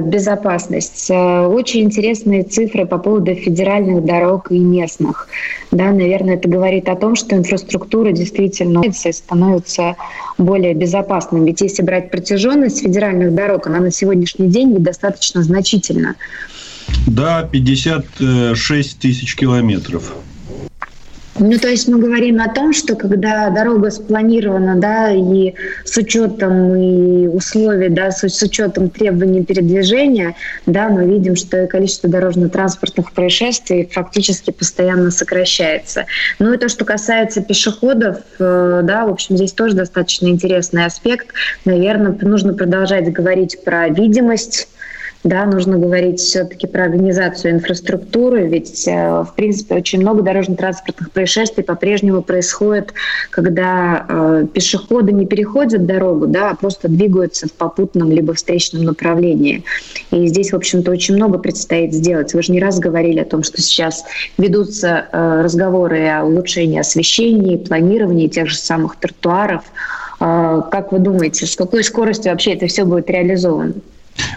безопасность. 0.00 1.10
Э, 1.10 1.46
очень 1.46 1.82
интересные 1.82 2.42
цифры 2.42 2.86
по 2.86 2.98
поводу 2.98 3.34
федеральных 3.34 4.04
дорог 4.04 4.50
и 4.50 4.58
местных. 4.58 5.28
Да, 5.70 5.90
наверное, 5.92 6.34
это 6.34 6.48
говорит 6.48 6.88
о 6.88 6.96
том, 6.96 7.14
что 7.14 7.36
инфраструктура 7.36 8.12
действительно 8.12 8.82
становится 8.92 9.96
более 10.38 10.74
безопасной. 10.74 11.44
Ведь 11.44 11.60
если 11.60 11.82
брать 11.82 12.10
протяженность 12.10 12.82
федеральных 12.82 13.34
дорог, 13.34 13.66
она 13.66 13.80
на 13.80 13.90
сегодняшний 13.90 14.48
день 14.48 14.72
недостаточно 14.72 15.42
значительна. 15.42 16.16
Да, 17.06 17.48
56 17.50 18.98
тысяч 18.98 19.36
километров. 19.36 20.14
Ну, 21.38 21.58
то 21.58 21.68
есть 21.68 21.88
мы 21.88 21.98
говорим 21.98 22.42
о 22.42 22.48
том, 22.48 22.74
что 22.74 22.94
когда 22.94 23.48
дорога 23.48 23.90
спланирована, 23.90 24.76
да, 24.76 25.10
и 25.10 25.54
с 25.82 25.96
учетом 25.96 26.74
и 26.74 27.26
условий, 27.26 27.88
да, 27.88 28.10
с, 28.10 28.22
с 28.28 28.42
учетом 28.42 28.90
требований 28.90 29.42
передвижения, 29.42 30.34
да, 30.66 30.90
мы 30.90 31.06
видим, 31.06 31.34
что 31.36 31.66
количество 31.66 32.10
дорожно-транспортных 32.10 33.12
происшествий 33.12 33.88
фактически 33.90 34.50
постоянно 34.50 35.10
сокращается. 35.10 36.04
Ну 36.38 36.52
и 36.52 36.58
то, 36.58 36.68
что 36.68 36.84
касается 36.84 37.40
пешеходов, 37.40 38.18
э, 38.38 38.80
да, 38.84 39.06
в 39.06 39.10
общем, 39.10 39.36
здесь 39.36 39.52
тоже 39.52 39.74
достаточно 39.74 40.26
интересный 40.26 40.84
аспект. 40.84 41.28
Наверное, 41.64 42.14
нужно 42.20 42.52
продолжать 42.52 43.10
говорить 43.10 43.64
про 43.64 43.88
видимость 43.88 44.68
да, 45.24 45.46
нужно 45.46 45.78
говорить 45.78 46.18
все-таки 46.18 46.66
про 46.66 46.84
организацию 46.84 47.52
инфраструктуры, 47.52 48.48
ведь, 48.48 48.88
э, 48.88 49.22
в 49.22 49.32
принципе, 49.36 49.76
очень 49.76 50.00
много 50.00 50.22
дорожно-транспортных 50.22 51.12
происшествий 51.12 51.62
по-прежнему 51.62 52.22
происходит, 52.22 52.92
когда 53.30 54.04
э, 54.08 54.46
пешеходы 54.52 55.12
не 55.12 55.26
переходят 55.26 55.86
дорогу, 55.86 56.26
да, 56.26 56.50
а 56.50 56.56
просто 56.56 56.88
двигаются 56.88 57.46
в 57.46 57.52
попутном 57.52 58.10
либо 58.10 58.34
встречном 58.34 58.82
направлении. 58.82 59.62
И 60.10 60.26
здесь, 60.26 60.52
в 60.52 60.56
общем-то, 60.56 60.90
очень 60.90 61.14
много 61.14 61.38
предстоит 61.38 61.92
сделать. 61.92 62.34
Вы 62.34 62.42
же 62.42 62.50
не 62.50 62.60
раз 62.60 62.80
говорили 62.80 63.20
о 63.20 63.24
том, 63.24 63.44
что 63.44 63.62
сейчас 63.62 64.04
ведутся 64.38 65.06
э, 65.12 65.42
разговоры 65.44 66.08
о 66.08 66.24
улучшении 66.24 66.80
освещения, 66.80 67.58
планировании 67.58 68.26
тех 68.26 68.48
же 68.48 68.56
самых 68.56 68.96
тротуаров. 68.96 69.62
Э, 70.18 70.62
как 70.68 70.90
вы 70.90 70.98
думаете, 70.98 71.46
с 71.46 71.54
какой 71.54 71.84
скоростью 71.84 72.32
вообще 72.32 72.54
это 72.54 72.66
все 72.66 72.84
будет 72.84 73.08
реализовано? 73.08 73.74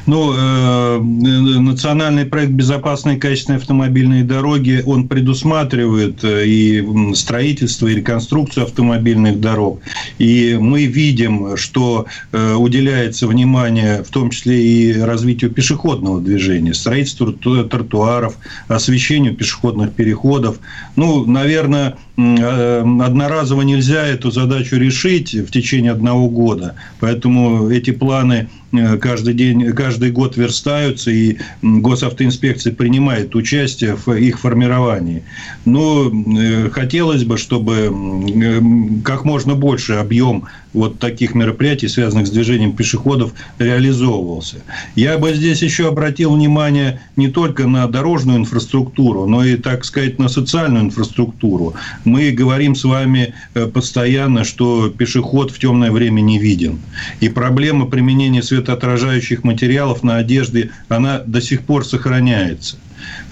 Ну, 0.05 0.33
э, 0.35 0.99
национальный 0.99 2.25
проект 2.25 2.51
безопасной 2.51 3.15
и 3.15 3.19
качественной 3.19 3.57
автомобильной 3.57 4.23
дороги, 4.23 4.83
он 4.85 5.07
предусматривает 5.07 6.23
э, 6.23 6.45
и 6.45 7.15
строительство, 7.15 7.87
и 7.87 7.95
реконструкцию 7.95 8.65
автомобильных 8.65 9.39
дорог. 9.39 9.81
И 10.19 10.57
мы 10.59 10.85
видим, 10.85 11.57
что 11.57 12.05
э, 12.31 12.53
уделяется 12.53 13.27
внимание 13.27 14.03
в 14.03 14.09
том 14.09 14.29
числе 14.29 14.63
и 14.63 14.99
развитию 14.99 15.49
пешеходного 15.49 16.21
движения, 16.21 16.73
строительству 16.73 17.33
тротуаров, 17.33 18.37
освещению 18.67 19.35
пешеходных 19.35 19.91
переходов. 19.93 20.59
Ну, 20.95 21.25
наверное, 21.25 21.95
э, 22.15 22.81
одноразово 22.81 23.63
нельзя 23.63 24.05
эту 24.05 24.29
задачу 24.29 24.75
решить 24.75 25.33
в 25.33 25.49
течение 25.49 25.91
одного 25.91 26.29
года. 26.29 26.75
Поэтому 26.99 27.69
эти 27.69 27.89
планы 27.89 28.49
Э, 28.64 28.64
каждый 29.01 29.33
день, 29.33 29.71
каждый 29.73 30.11
год 30.11 30.37
верстаются, 30.37 31.11
и 31.11 31.37
госавтоинспекция 31.61 32.73
принимает 32.73 33.35
участие 33.35 33.95
в 33.95 34.11
их 34.13 34.39
формировании. 34.39 35.23
Но 35.65 36.11
э, 36.11 36.69
хотелось 36.69 37.23
бы, 37.23 37.37
чтобы 37.37 39.01
как 39.03 39.25
можно 39.25 39.55
больше 39.55 39.93
объем 39.93 40.45
вот 40.75 40.99
таких 40.99 41.33
мероприятий, 41.33 41.87
связанных 41.87 42.27
с 42.27 42.29
движением 42.29 42.73
пешеходов, 42.73 43.33
реализовывался. 43.59 44.57
Я 44.95 45.17
бы 45.17 45.33
здесь 45.33 45.61
еще 45.61 45.87
обратил 45.87 46.33
внимание 46.35 46.99
не 47.15 47.29
только 47.29 47.65
на 47.65 47.87
дорожную 47.87 48.39
инфраструктуру, 48.39 49.25
но 49.25 49.43
и, 49.43 49.55
так 49.55 49.85
сказать, 49.85 50.19
на 50.19 50.27
социальную 50.27 50.85
инфраструктуру. 50.85 51.73
Мы 52.03 52.31
говорим 52.31 52.75
с 52.75 52.83
вами 52.83 53.33
э, 53.53 53.67
постоянно, 53.67 54.43
что 54.43 54.89
пешеход 54.89 55.51
в 55.51 55.59
темное 55.59 55.91
время 55.91 56.21
не 56.21 56.37
виден. 56.39 56.79
И 57.21 57.29
проблема 57.29 57.85
применения 57.85 58.43
светоотражающих 58.65 59.43
материалов 59.43 60.03
на 60.03 60.17
одежде, 60.17 60.71
она 60.89 61.19
до 61.19 61.41
сих 61.41 61.61
пор 61.63 61.85
сохраняется. 61.85 62.77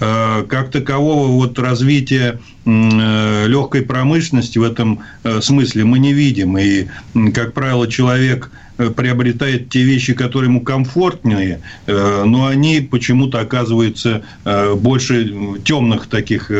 Э, 0.00 0.44
как 0.48 0.70
такового 0.70 1.28
вот 1.28 1.58
развития 1.58 2.38
легкой 2.66 3.82
промышленности 3.82 4.58
в 4.58 4.62
этом 4.62 5.00
э, 5.22 5.40
смысле 5.40 5.84
мы 5.84 5.98
не 5.98 6.12
видим. 6.12 6.56
И, 6.56 6.86
как 7.32 7.52
правило, 7.52 7.86
человек 7.86 8.50
Э, 8.76 8.90
приобретает 8.90 9.68
те 9.68 9.84
вещи, 9.84 10.14
которые 10.14 10.48
ему 10.48 10.60
комфортнее, 10.60 11.60
э, 11.86 12.24
но 12.24 12.46
они 12.46 12.80
почему-то 12.80 13.38
оказываются 13.38 14.22
э, 14.44 14.74
больше 14.74 15.60
темных 15.64 16.08
таких 16.08 16.50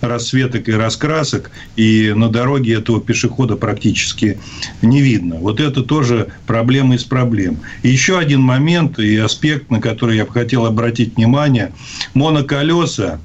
расцветок 0.00 0.68
и 0.68 0.72
раскрасок, 0.72 1.52
и 1.76 2.12
на 2.16 2.28
дороге 2.28 2.74
этого 2.74 3.00
пешехода 3.00 3.54
практически 3.54 4.38
не 4.82 5.00
видно. 5.00 5.36
Вот 5.36 5.60
это 5.60 5.82
тоже 5.84 6.28
проблема 6.46 6.96
из 6.96 7.04
проблем. 7.04 7.58
И 7.84 7.88
еще 7.88 8.18
один 8.18 8.40
момент 8.40 8.98
и 8.98 9.16
аспект, 9.16 9.70
на 9.70 9.80
который 9.80 10.16
я 10.16 10.24
бы 10.24 10.32
хотел 10.32 10.66
обратить 10.66 11.16
внимание. 11.16 11.72
Моноколеса, 12.14 13.20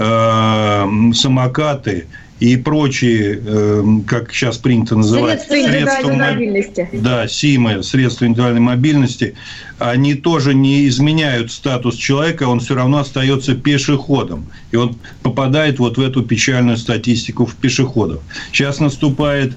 самокаты– 0.00 2.06
и 2.40 2.56
прочие, 2.56 3.38
эм, 3.38 4.02
как 4.02 4.32
сейчас 4.32 4.56
принято 4.56 4.96
называть, 4.96 5.42
средства 5.42 5.56
индивидуальной 5.56 6.16
мобильности. 6.16 6.88
Да, 6.92 7.28
СИМы, 7.28 7.82
средства 7.82 8.24
индивидуальной 8.24 8.62
мобильности, 8.62 9.34
они 9.78 10.14
тоже 10.14 10.54
не 10.54 10.88
изменяют 10.88 11.52
статус 11.52 11.96
человека, 11.96 12.44
он 12.44 12.60
все 12.60 12.74
равно 12.74 12.98
остается 12.98 13.54
пешеходом. 13.54 14.46
И 14.72 14.76
он 14.76 14.96
попадает 15.22 15.78
вот 15.78 15.98
в 15.98 16.00
эту 16.00 16.22
печальную 16.22 16.78
статистику 16.78 17.44
в 17.44 17.54
пешеходов. 17.56 18.22
Сейчас 18.52 18.80
наступает 18.80 19.52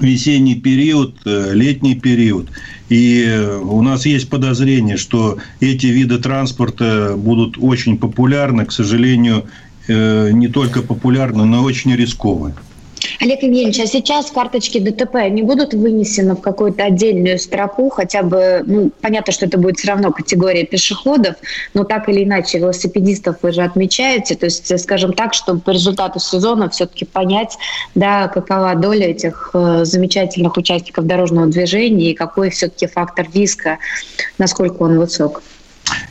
весенний 0.00 0.54
период, 0.54 1.16
э, 1.24 1.52
летний 1.54 1.94
период. 1.94 2.48
И 2.88 3.24
э, 3.26 3.58
у 3.58 3.82
нас 3.82 4.06
есть 4.06 4.28
подозрение, 4.28 4.96
что 4.96 5.38
эти 5.60 5.86
виды 5.86 6.18
транспорта 6.18 7.14
будут 7.16 7.56
очень 7.58 7.98
популярны. 7.98 8.64
К 8.64 8.72
сожалению, 8.72 9.44
Э, 9.88 10.30
не 10.32 10.48
только 10.48 10.82
популярны, 10.82 11.46
но 11.46 11.62
и 11.62 11.64
очень 11.64 11.94
рисковы. 11.96 12.52
Олег 13.20 13.42
Евгеньевич, 13.42 13.80
а 13.80 13.86
сейчас 13.86 14.30
карточки 14.30 14.78
ДТП 14.78 15.28
не 15.28 15.42
будут 15.42 15.74
вынесены 15.74 16.36
в 16.36 16.40
какую-то 16.40 16.84
отдельную 16.84 17.40
строку, 17.40 17.88
хотя 17.88 18.22
бы, 18.22 18.62
ну, 18.64 18.92
понятно, 19.00 19.32
что 19.32 19.46
это 19.46 19.58
будет 19.58 19.78
все 19.78 19.88
равно 19.88 20.12
категория 20.12 20.64
пешеходов, 20.64 21.34
но 21.74 21.82
так 21.82 22.08
или 22.08 22.22
иначе 22.22 22.58
велосипедистов 22.58 23.38
вы 23.42 23.50
же 23.50 23.62
отмечаете, 23.62 24.36
то 24.36 24.46
есть, 24.46 24.78
скажем 24.80 25.14
так, 25.14 25.34
чтобы 25.34 25.60
по 25.60 25.70
результату 25.70 26.20
сезона 26.20 26.70
все-таки 26.70 27.04
понять, 27.04 27.58
да, 27.96 28.28
какова 28.28 28.76
доля 28.76 29.08
этих 29.08 29.50
э, 29.52 29.84
замечательных 29.84 30.56
участников 30.56 31.06
дорожного 31.06 31.48
движения 31.48 32.12
и 32.12 32.14
какой 32.14 32.50
все-таки 32.50 32.86
фактор 32.86 33.26
риска, 33.34 33.78
насколько 34.38 34.82
он 34.82 34.96
высок. 34.96 35.42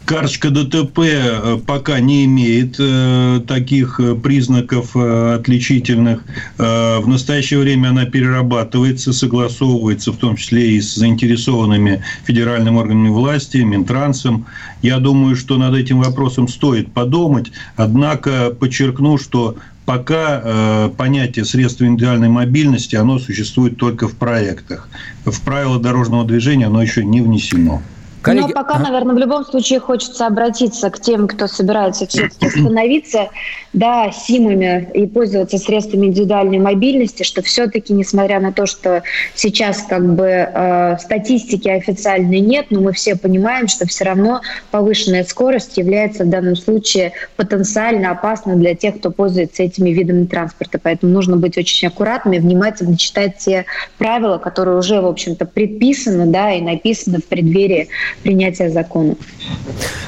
Карточка 0.08 0.52
ДТП 0.52 1.00
э, 1.00 1.60
пока 1.68 2.00
не 2.00 2.24
имеет 2.24 2.78
э, 2.80 3.42
таких 3.46 4.00
э, 4.00 4.16
признаков 4.16 4.96
отличительных. 4.96 6.24
В 6.58 7.04
настоящее 7.08 7.60
время 7.60 7.90
она 7.90 8.06
перерабатывается, 8.06 9.12
согласовывается, 9.12 10.14
в 10.14 10.16
том 10.18 10.38
числе 10.38 10.78
и 10.78 10.82
с 10.82 10.96
заинтересованными 10.96 12.04
федеральными 12.24 12.78
органами 12.78 13.10
власти, 13.10 13.58
Минтрансом. 13.58 14.46
Я 14.82 15.00
думаю, 15.00 15.36
что 15.36 15.58
над 15.58 15.76
этим 15.76 16.00
вопросом 16.00 16.48
стоит 16.48 16.94
подумать. 16.94 17.52
Однако 17.76 18.52
подчеркну, 18.58 19.18
что 19.18 19.58
пока 19.86 20.90
понятие 20.98 21.44
средства 21.44 21.86
индивидуальной 21.86 22.30
мобильности, 22.30 22.96
оно 22.96 23.20
существует 23.20 23.78
только 23.78 24.08
в 24.08 24.16
проектах. 24.16 24.88
В 25.26 25.42
правила 25.42 25.80
дорожного 25.80 26.24
движения 26.26 26.68
оно 26.68 26.82
еще 26.82 27.04
не 27.04 27.20
внесено. 27.20 27.82
Коллеги... 28.28 28.48
Но 28.48 28.54
пока, 28.54 28.76
а? 28.76 28.80
наверное, 28.80 29.16
в 29.16 29.18
любом 29.18 29.46
случае 29.46 29.80
хочется 29.80 30.28
обратиться 30.28 30.90
к 30.90 31.00
тем, 31.00 31.28
кто 31.28 31.48
собирается 31.48 32.06
все-таки 32.08 32.50
становиться 32.60 33.30
да, 33.78 34.12
СИМами 34.12 34.90
и 34.94 35.06
пользоваться 35.06 35.58
средствами 35.58 36.08
индивидуальной 36.08 36.58
мобильности, 36.58 37.24
что 37.24 37.44
все-таки, 37.44 37.94
несмотря 37.94 38.40
на 38.40 38.52
то, 38.52 38.66
что 38.66 39.04
сейчас 39.36 39.84
как 39.84 40.16
бы 40.16 40.26
э, 40.26 40.98
статистики 41.00 41.68
официальной 41.68 42.40
нет, 42.40 42.68
но 42.72 42.82
мы 42.82 42.92
все 42.94 43.16
понимаем, 43.16 43.68
что 43.68 43.88
все 43.88 44.06
равно 44.06 44.42
повышенная 44.72 45.24
скорость 45.24 45.78
является 45.78 46.24
в 46.24 46.30
данном 46.30 46.56
случае 46.56 47.14
потенциально 47.36 48.12
опасной 48.12 48.56
для 48.56 48.74
тех, 48.74 48.98
кто 48.98 49.12
пользуется 49.12 49.64
этими 49.64 49.92
видами 49.92 50.26
транспорта. 50.26 50.80
Поэтому 50.82 51.12
нужно 51.14 51.38
быть 51.38 51.58
очень 51.58 51.88
аккуратными, 51.88 52.40
внимательно 52.40 52.98
читать 52.98 53.38
те 53.38 53.66
правила, 54.00 54.40
которые 54.40 54.78
уже, 54.78 55.02
в 55.02 55.06
общем-то, 55.06 55.46
предписаны 55.46 56.26
да, 56.26 56.52
и 56.54 56.62
написаны 56.62 57.20
в 57.20 57.26
преддверии 57.26 57.90
принятия 58.24 58.70
закона. 58.70 59.16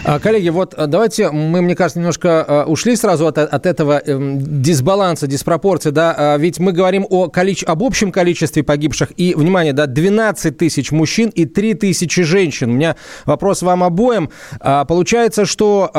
А, 0.03 0.19
коллеги, 0.19 0.49
вот 0.49 0.73
а, 0.73 0.87
давайте 0.87 1.29
мы, 1.29 1.61
мне 1.61 1.75
кажется, 1.75 1.99
немножко 1.99 2.45
а, 2.47 2.65
ушли 2.65 2.95
сразу 2.95 3.27
от 3.27 3.58
этого 3.65 4.01
эм, 4.05 4.61
дисбаланса, 4.61 5.27
диспропорции, 5.27 5.89
да, 5.91 6.37
ведь 6.37 6.59
мы 6.59 6.71
говорим 6.71 7.05
о 7.09 7.29
количе... 7.29 7.65
об 7.65 7.83
общем 7.83 8.11
количестве 8.11 8.63
погибших, 8.63 9.11
и, 9.17 9.33
внимание, 9.35 9.73
да, 9.73 9.85
12 9.85 10.57
тысяч 10.57 10.91
мужчин 10.91 11.29
и 11.29 11.45
3 11.45 11.73
тысячи 11.75 12.23
женщин. 12.23 12.69
У 12.69 12.73
меня 12.73 12.95
вопрос 13.25 13.61
вам 13.61 13.83
обоим. 13.83 14.29
Получается, 14.59 15.45
что 15.45 15.91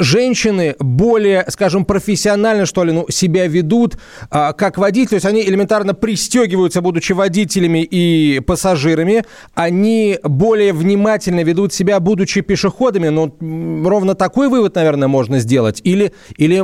женщины 0.00 0.76
более, 0.78 1.44
скажем, 1.48 1.84
профессионально, 1.84 2.66
что 2.66 2.84
ли, 2.84 2.92
ну, 2.92 3.06
себя 3.08 3.46
ведут 3.46 3.98
как 4.30 4.78
водители, 4.78 5.06
то 5.06 5.14
есть 5.16 5.26
они 5.26 5.42
элементарно 5.42 5.94
пристегиваются, 5.94 6.80
будучи 6.80 7.12
водителями 7.12 7.82
и 7.82 8.40
пассажирами, 8.40 9.24
они 9.54 10.18
более 10.22 10.72
внимательно 10.72 11.42
ведут 11.42 11.72
себя, 11.72 12.00
будучи 12.00 12.40
пешеходами. 12.40 13.08
Но 13.08 13.34
ровно 13.40 14.14
такой 14.14 14.48
вывод, 14.48 14.74
наверное, 14.74 15.08
можно 15.08 15.38
сделать. 15.38 15.80
Или, 15.84 16.12
или 16.36 16.60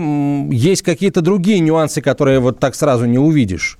есть 0.51 0.83
какие-то 0.83 1.21
другие 1.21 1.61
нюансы, 1.61 2.01
которые 2.01 2.41
вот 2.41 2.59
так 2.59 2.75
сразу 2.75 3.07
не 3.07 3.19
увидишь? 3.19 3.79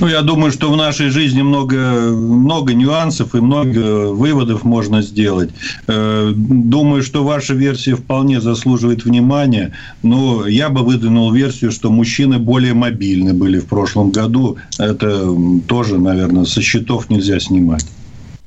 Ну, 0.00 0.08
я 0.08 0.22
думаю, 0.22 0.50
что 0.50 0.70
в 0.70 0.76
нашей 0.76 1.08
жизни 1.08 1.42
много, 1.42 1.76
много 1.76 2.74
нюансов 2.74 3.34
и 3.34 3.40
много 3.40 4.12
выводов 4.12 4.64
можно 4.64 5.02
сделать. 5.02 5.50
Э, 5.86 6.32
думаю, 6.34 7.02
что 7.02 7.24
ваша 7.24 7.54
версия 7.54 7.94
вполне 7.94 8.40
заслуживает 8.40 9.04
внимания, 9.04 9.72
но 10.02 10.46
я 10.46 10.68
бы 10.68 10.82
выдвинул 10.82 11.32
версию, 11.32 11.70
что 11.70 11.90
мужчины 11.90 12.38
более 12.38 12.74
мобильны 12.74 13.32
были 13.32 13.60
в 13.60 13.66
прошлом 13.66 14.10
году. 14.10 14.56
Это 14.78 15.28
тоже, 15.68 15.98
наверное, 15.98 16.44
со 16.44 16.60
счетов 16.60 17.08
нельзя 17.08 17.38
снимать. 17.38 17.86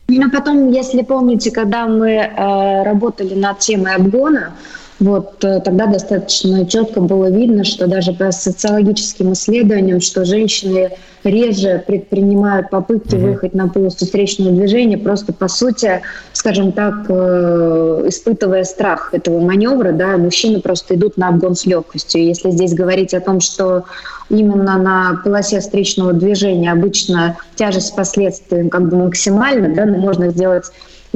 Ну, 0.09 0.29
потом, 0.29 0.71
если 0.71 1.01
помните, 1.01 1.51
когда 1.51 1.87
мы 1.87 2.09
э, 2.11 2.83
работали 2.83 3.33
над 3.33 3.59
темой 3.59 3.95
обгона, 3.95 4.53
вот 4.99 5.43
э, 5.43 5.59
тогда 5.63 5.85
достаточно 5.85 6.65
четко 6.65 7.01
было 7.01 7.29
видно, 7.29 7.63
что 7.63 7.87
даже 7.87 8.13
по 8.13 8.31
социологическим 8.31 9.33
исследованиям, 9.33 10.01
что 10.01 10.25
женщины 10.25 10.91
реже 11.23 11.83
предпринимают 11.85 12.71
попытки 12.71 13.13
mm-hmm. 13.13 13.21
выехать 13.21 13.53
на 13.53 13.67
полосу 13.67 14.05
встречного 14.05 14.51
движения, 14.51 14.97
просто 14.97 15.33
по 15.33 15.47
сути, 15.47 16.01
скажем 16.33 16.71
так, 16.71 17.05
э, 17.09 18.05
испытывая 18.07 18.63
страх 18.63 19.13
этого 19.13 19.39
маневра, 19.39 19.91
да, 19.91 20.17
мужчины 20.17 20.61
просто 20.61 20.95
идут 20.95 21.17
на 21.17 21.29
обгон 21.29 21.55
с 21.55 21.65
легкостью. 21.67 22.23
Если 22.23 22.49
здесь 22.49 22.73
говорить 22.73 23.13
о 23.13 23.19
том, 23.19 23.39
что 23.39 23.83
именно 24.29 24.77
на 24.79 25.21
полосе 25.23 25.59
встречного 25.59 26.13
движения 26.13 26.71
обычно 26.71 27.37
тяжесть 27.55 27.95
последствий 27.95 28.67
как 28.69 28.89
бы 28.89 28.97
максимальна, 28.97 29.73
да, 29.75 29.85
но 29.85 29.97
можно 29.97 30.29
сделать 30.29 30.65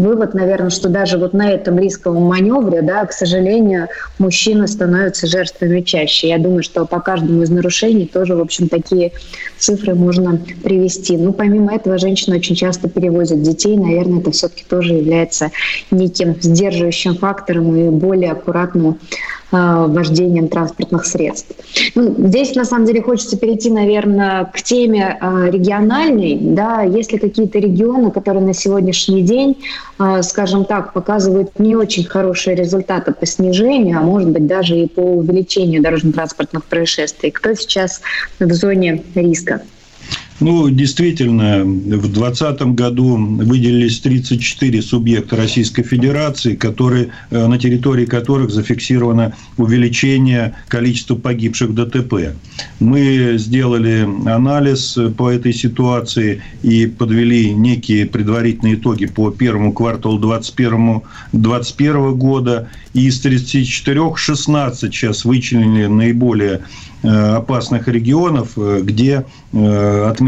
вывод, 0.02 0.34
наверное, 0.34 0.70
что 0.70 0.90
даже 0.90 1.18
вот 1.18 1.34
на 1.34 1.52
этом 1.52 1.80
рисковом 1.80 2.24
маневре, 2.24 2.82
да, 2.82 3.06
к 3.06 3.14
сожалению, 3.14 3.88
мужчины 4.20 4.68
становятся 4.68 5.28
жертвами 5.28 5.82
чаще. 5.82 6.30
Я 6.30 6.38
думаю, 6.38 6.64
что 6.64 6.86
по 6.86 7.00
каждому 7.00 7.42
из 7.44 7.50
нарушений 7.50 8.06
тоже, 8.06 8.36
в 8.36 8.42
общем, 8.42 8.68
такие 8.68 9.12
цифры 9.58 9.96
можно 9.96 10.40
привести. 10.64 11.18
Ну, 11.18 11.34
помимо 11.34 11.76
этого, 11.76 11.98
женщины 11.98 12.38
очень 12.38 12.56
часто 12.56 12.90
перевозят 12.90 13.42
детей. 13.42 13.78
Наверное, 13.78 14.20
это 14.20 14.32
все-таки 14.32 14.66
тоже 14.68 14.94
является 14.94 15.52
неким 15.92 16.36
сдерживающим 16.40 17.16
фактором 17.16 17.76
и 17.76 17.90
более 17.90 18.32
аккуратным 18.32 18.98
вождением 19.52 20.48
транспортных 20.48 21.06
средств. 21.06 21.56
Ну, 21.96 22.16
здесь, 22.28 22.56
на 22.56 22.66
самом 22.66 22.86
деле, 22.86 23.02
хочется 23.02 23.38
перейти, 23.38 23.70
наверное, 23.70 24.46
к 24.46 24.62
теме 24.62 25.18
э, 25.20 25.50
региональной. 25.52 26.38
Да, 26.40 26.82
есть 26.82 27.12
ли 27.12 27.20
какие-то 27.20 27.60
регионы, 27.60 28.12
которые 28.12 28.44
на 28.44 28.54
сегодняшний 28.54 29.22
день, 29.22 29.58
э, 30.00 30.22
скажем 30.24 30.66
так, 30.66 30.94
показывают 30.94 31.60
не 31.60 31.76
очень 31.76 32.06
хорошие 32.06 32.56
результаты 32.56 33.14
по 33.14 33.26
снижению, 33.26 34.00
а 34.00 34.02
может 34.02 34.30
быть 34.30 34.48
даже 34.48 34.78
и 34.78 34.88
по 34.88 35.02
увеличению 35.02 35.82
дорожно-транспортных 35.82 36.66
происшествий? 36.66 37.32
Кто 37.32 37.54
сейчас 37.54 38.02
в 38.40 38.54
зоне 38.54 39.04
риска? 39.16 39.62
Ну, 40.42 40.70
действительно, 40.70 41.64
в 41.64 42.12
2020 42.12 42.62
году 42.74 43.16
выделились 43.16 44.00
34 44.00 44.82
субъекта 44.82 45.36
Российской 45.36 45.84
Федерации, 45.84 46.56
которые, 46.56 47.10
э, 47.30 47.46
на 47.46 47.60
территории 47.60 48.06
которых 48.06 48.50
зафиксировано 48.50 49.36
увеличение 49.58 50.56
количества 50.68 51.16
погибших 51.16 51.70
в 51.70 51.76
ДТП. 51.76 52.34
Мы 52.80 53.36
сделали 53.38 54.08
анализ 54.26 54.98
по 55.16 55.30
этой 55.30 55.54
ситуации 55.54 56.42
и 56.64 56.88
подвели 56.88 57.54
некие 57.54 58.08
предварительные 58.08 58.76
итоги 58.76 59.06
по 59.06 59.30
первому 59.30 59.74
кварталу 59.74 60.18
2021, 60.18 61.02
2021 61.34 62.16
года. 62.16 62.68
И 62.94 63.06
из 63.06 63.20
34 63.22 64.16
16 64.16 64.94
сейчас 64.94 65.24
вычленили 65.24 65.86
наиболее 65.86 66.62
э, 67.04 67.08
опасных 67.08 67.88
регионов, 67.88 68.54
э, 68.58 68.82
где 68.82 69.26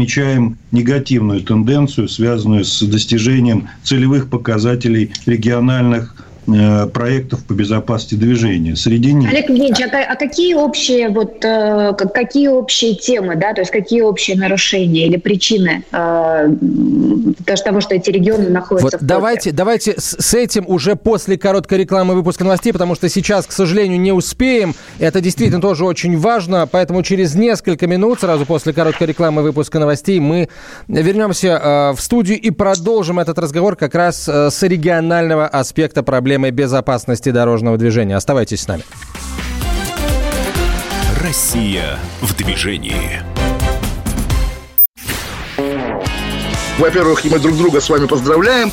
отмечаем 0.04 0.58
негативную 0.70 1.40
тенденцию, 1.40 2.08
связанную 2.08 2.64
с 2.64 2.82
достижением 2.82 3.68
целевых 3.82 4.28
показателей 4.28 5.12
региональных 5.24 6.14
проектов 6.46 7.44
по 7.44 7.54
безопасности 7.54 8.16
движения. 8.16 8.76
Среди 8.76 9.12
них... 9.12 9.30
Олег 9.30 9.48
Евгеньевич, 9.48 9.80
а, 9.80 10.12
а 10.12 10.16
какие 10.16 10.54
общие, 10.54 11.08
вот, 11.08 11.42
э, 11.44 11.92
какие 12.12 12.48
общие 12.48 12.94
темы, 12.94 13.36
да, 13.36 13.54
то 13.54 13.62
есть 13.62 13.70
какие 13.70 14.02
общие 14.02 14.36
нарушения 14.36 15.06
или 15.06 15.16
причины 15.16 15.84
э, 15.90 16.48
того, 17.64 17.80
что 17.80 17.94
эти 17.94 18.10
регионы 18.10 18.50
находятся 18.50 18.98
вот 18.98 19.02
в 19.02 19.06
давайте, 19.06 19.52
давайте 19.52 19.94
с 19.96 20.34
этим 20.34 20.64
уже 20.66 20.96
после 20.96 21.38
короткой 21.38 21.78
рекламы 21.78 22.14
выпуска 22.14 22.44
новостей, 22.44 22.74
потому 22.74 22.94
что 22.94 23.08
сейчас, 23.08 23.46
к 23.46 23.52
сожалению, 23.52 23.98
не 23.98 24.12
успеем. 24.12 24.74
Это 24.98 25.22
действительно 25.22 25.62
тоже 25.62 25.86
очень 25.86 26.18
важно, 26.18 26.68
поэтому 26.70 27.02
через 27.02 27.34
несколько 27.34 27.86
минут, 27.86 28.20
сразу 28.20 28.44
после 28.44 28.74
короткой 28.74 29.06
рекламы 29.06 29.42
выпуска 29.42 29.78
новостей, 29.78 30.20
мы 30.20 30.50
вернемся 30.88 31.94
в 31.96 32.02
студию 32.02 32.38
и 32.38 32.50
продолжим 32.50 33.18
этот 33.18 33.38
разговор 33.38 33.76
как 33.76 33.94
раз 33.94 34.28
с 34.28 34.62
регионального 34.62 35.46
аспекта 35.46 36.02
проблем 36.02 36.33
проблемой 36.34 36.50
безопасности 36.50 37.30
дорожного 37.30 37.76
движения. 37.76 38.16
Оставайтесь 38.16 38.62
с 38.62 38.66
нами. 38.66 38.82
Россия 41.22 41.96
в 42.20 42.34
движении. 42.36 43.22
Во-первых, 46.78 47.24
мы 47.24 47.38
друг 47.38 47.56
друга 47.56 47.80
с 47.80 47.88
вами 47.88 48.06
поздравляем. 48.06 48.72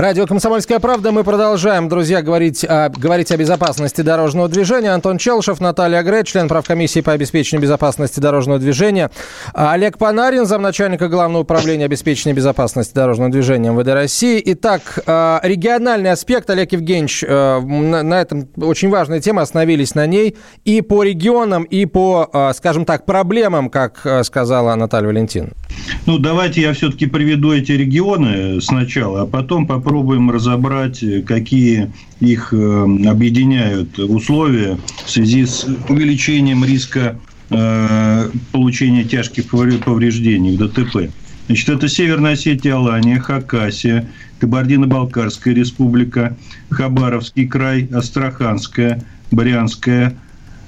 Радио 0.00 0.24
«Комсомольская 0.26 0.78
правда». 0.78 1.12
Мы 1.12 1.24
продолжаем, 1.24 1.90
друзья, 1.90 2.22
говорить 2.22 2.64
о, 2.64 2.88
говорить 2.88 3.30
о 3.32 3.36
безопасности 3.36 4.00
дорожного 4.00 4.48
движения. 4.48 4.92
Антон 4.94 5.18
Челшев, 5.18 5.60
Наталья 5.60 6.02
Грей, 6.02 6.24
член 6.24 6.48
правкомиссии 6.48 7.00
по 7.02 7.12
обеспечению 7.12 7.64
безопасности 7.64 8.18
дорожного 8.18 8.58
движения. 8.58 9.10
А 9.52 9.74
Олег 9.74 9.98
Панарин, 9.98 10.46
замначальника 10.46 11.08
Главного 11.08 11.42
управления 11.42 11.84
обеспечения 11.84 12.32
безопасности 12.32 12.94
дорожного 12.94 13.30
движения 13.30 13.72
МВД 13.72 13.88
России. 13.88 14.40
Итак, 14.42 15.00
а, 15.04 15.38
региональный 15.42 16.12
аспект, 16.12 16.48
Олег 16.48 16.72
Евгеньевич, 16.72 17.22
а, 17.28 17.60
на 17.60 18.22
этом 18.22 18.48
очень 18.56 18.88
важная 18.88 19.20
тема, 19.20 19.42
остановились 19.42 19.94
на 19.94 20.06
ней. 20.06 20.34
И 20.64 20.80
по 20.80 21.02
регионам, 21.02 21.64
и 21.64 21.84
по, 21.84 22.52
скажем 22.54 22.86
так, 22.86 23.04
проблемам, 23.04 23.68
как 23.68 24.06
сказала 24.22 24.74
Наталья 24.76 25.08
Валентиновна. 25.08 25.52
Ну, 26.06 26.18
давайте 26.18 26.62
я 26.62 26.72
все-таки 26.72 27.06
приведу 27.06 27.52
эти 27.52 27.72
регионы 27.72 28.60
сначала, 28.62 29.22
а 29.22 29.26
потом 29.26 29.66
попробуем 29.90 30.30
разобрать, 30.30 31.02
какие 31.26 31.90
их 32.20 32.54
э, 32.54 32.84
объединяют 33.08 33.98
условия 33.98 34.78
в 35.04 35.10
связи 35.10 35.44
с 35.44 35.66
увеличением 35.88 36.64
риска 36.64 37.18
э, 37.50 38.30
получения 38.52 39.02
тяжких 39.02 39.46
повреждений 39.48 40.56
в 40.56 40.58
ДТП. 40.58 41.10
Значит, 41.48 41.68
это 41.70 41.88
Северная 41.88 42.34
Осетия, 42.34 42.76
Алания, 42.76 43.18
Хакасия, 43.18 44.08
Кабардино-Балкарская 44.38 45.54
республика, 45.54 46.36
Хабаровский 46.70 47.48
край, 47.48 47.88
Астраханская, 47.92 49.02
Брянская, 49.32 50.14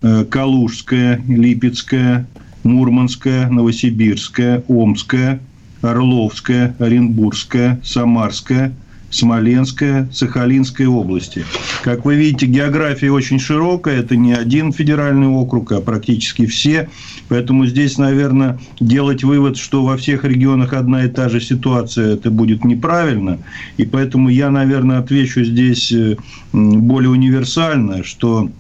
э, 0.03 0.25
Калужская, 0.29 1.23
Липецкая, 1.29 2.27
Мурманская, 2.65 3.49
Новосибирская, 3.49 4.65
Омская, 4.67 5.39
Орловская, 5.81 6.75
Оренбургская, 6.81 7.81
Самарская, 7.85 8.73
Смоленская, 9.13 10.09
Сахалинская 10.11 10.89
области. 10.89 11.45
Как 11.83 12.05
вы 12.05 12.17
видите, 12.17 12.47
география 12.47 13.13
очень 13.13 13.39
широкая, 13.39 14.01
это 14.01 14.17
не 14.17 14.33
один 14.33 14.73
федеральный 14.73 15.29
округ, 15.29 15.71
а 15.73 15.81
практически 15.81 16.47
все. 16.47 16.89
Поэтому 17.29 17.67
здесь, 17.67 17.99
наверное, 17.99 18.59
делать 18.81 19.23
вывод, 19.23 19.59
что 19.59 19.85
во 19.85 19.97
всех 19.97 20.25
регионах 20.25 20.73
одна 20.73 21.05
и 21.05 21.09
та 21.09 21.29
же 21.29 21.41
ситуация, 21.41 22.15
это 22.15 22.31
будет 22.31 22.65
неправильно. 22.65 23.39
И 23.77 23.85
поэтому 23.85 24.31
я, 24.31 24.51
наверное, 24.51 24.99
отвечу 24.99 25.45
здесь 25.45 25.93
э, 25.93 26.17
более 26.53 27.11
универсально, 27.11 28.05
что 28.05 28.51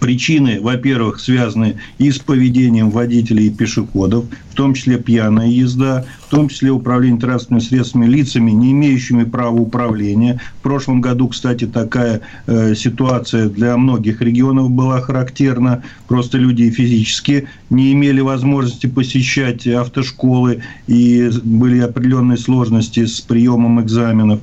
Причины, 0.00 0.60
во-первых, 0.60 1.20
связаны 1.20 1.76
и 1.98 2.10
с 2.10 2.18
поведением 2.18 2.90
водителей 2.90 3.48
и 3.48 3.50
пешеходов, 3.50 4.24
в 4.50 4.54
том 4.54 4.74
числе 4.74 4.98
пьяная 4.98 5.48
езда, 5.48 6.04
в 6.26 6.30
том 6.30 6.48
числе 6.48 6.70
управление 6.70 7.20
транспортными 7.20 7.60
средствами 7.60 8.06
лицами, 8.06 8.50
не 8.50 8.72
имеющими 8.72 9.24
права 9.24 9.54
управления. 9.54 10.40
В 10.58 10.62
прошлом 10.62 11.00
году, 11.00 11.28
кстати, 11.28 11.66
такая 11.66 12.20
э, 12.46 12.74
ситуация 12.74 13.48
для 13.48 13.76
многих 13.76 14.22
регионов 14.22 14.70
была 14.70 15.00
характерна. 15.00 15.82
Просто 16.08 16.38
люди 16.38 16.68
физически 16.70 17.48
не 17.70 17.92
имели 17.92 18.20
возможности 18.20 18.86
посещать 18.86 19.66
автошколы, 19.66 20.62
и 20.86 21.30
были 21.44 21.80
определенные 21.80 22.38
сложности 22.38 23.04
с 23.04 23.20
приемом 23.20 23.80
экзаменов. 23.80 24.40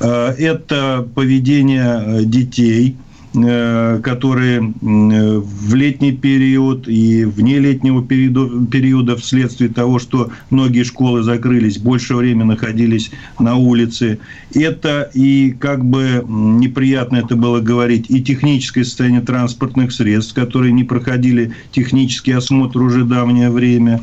Э, 0.00 0.28
это 0.38 1.06
поведение 1.14 2.02
э, 2.04 2.24
детей– 2.24 2.96
которые 3.34 4.60
в 4.60 5.74
летний 5.74 6.12
период 6.12 6.86
и 6.86 7.24
вне 7.24 7.58
летнего 7.58 8.00
периода, 8.00 8.64
периода 8.66 9.16
вследствие 9.16 9.70
того, 9.70 9.98
что 9.98 10.30
многие 10.50 10.84
школы 10.84 11.24
закрылись, 11.24 11.78
больше 11.78 12.14
времени 12.14 12.44
находились 12.44 13.10
на 13.40 13.56
улице. 13.56 14.20
Это 14.54 15.10
и, 15.14 15.50
как 15.58 15.84
бы 15.84 16.24
неприятно 16.28 17.16
это 17.16 17.34
было 17.34 17.60
говорить, 17.60 18.06
и 18.08 18.22
техническое 18.22 18.84
состояние 18.84 19.22
транспортных 19.22 19.92
средств, 19.92 20.34
которые 20.34 20.72
не 20.72 20.84
проходили 20.84 21.52
технический 21.72 22.32
осмотр 22.32 22.82
уже 22.82 23.04
давнее 23.04 23.50
время. 23.50 24.00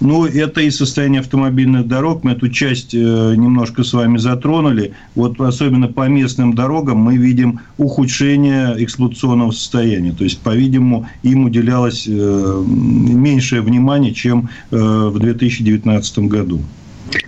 Ну, 0.00 0.26
это 0.26 0.60
и 0.60 0.70
состояние 0.70 1.20
автомобильных 1.20 1.86
дорог. 1.88 2.24
Мы 2.24 2.32
эту 2.32 2.48
часть 2.48 2.94
э, 2.94 2.98
немножко 2.98 3.82
с 3.82 3.92
вами 3.92 4.18
затронули. 4.18 4.92
Вот 5.14 5.40
особенно 5.40 5.88
по 5.88 6.08
местным 6.08 6.54
дорогам 6.54 6.98
мы 6.98 7.16
видим 7.16 7.60
ухудшение 7.78 8.73
эксплуатационного 8.78 9.50
состояния. 9.50 10.12
То 10.12 10.24
есть, 10.24 10.40
по-видимому, 10.40 11.08
им 11.22 11.44
уделялось 11.44 12.06
э, 12.06 12.62
меньшее 12.66 13.62
внимание, 13.62 14.12
чем 14.12 14.48
э, 14.70 14.76
в 14.76 15.18
2019 15.18 16.18
году. 16.20 16.60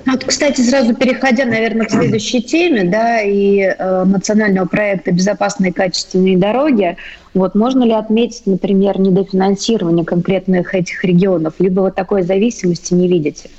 Ну, 0.05 0.13
вот, 0.13 0.25
кстати, 0.25 0.61
сразу 0.61 0.95
переходя, 0.95 1.45
наверное, 1.45 1.87
к 1.87 1.91
следующей 1.91 2.43
теме, 2.43 2.85
да, 2.85 3.21
и 3.21 3.59
э, 3.61 4.05
национального 4.05 4.67
проекта 4.67 5.13
«Безопасные 5.13 5.73
качественные 5.73 6.39
дороги», 6.39 6.97
вот, 7.35 7.55
можно 7.55 7.85
ли 7.85 7.93
отметить, 7.93 8.47
например, 8.47 8.99
недофинансирование 8.99 10.05
конкретных 10.05 10.75
этих 10.75 11.05
регионов, 11.05 11.55
либо 11.59 11.81
вот 11.81 11.95
такой 11.95 12.23
зависимости 12.23 12.95
не 12.95 13.09
видите? 13.09 13.51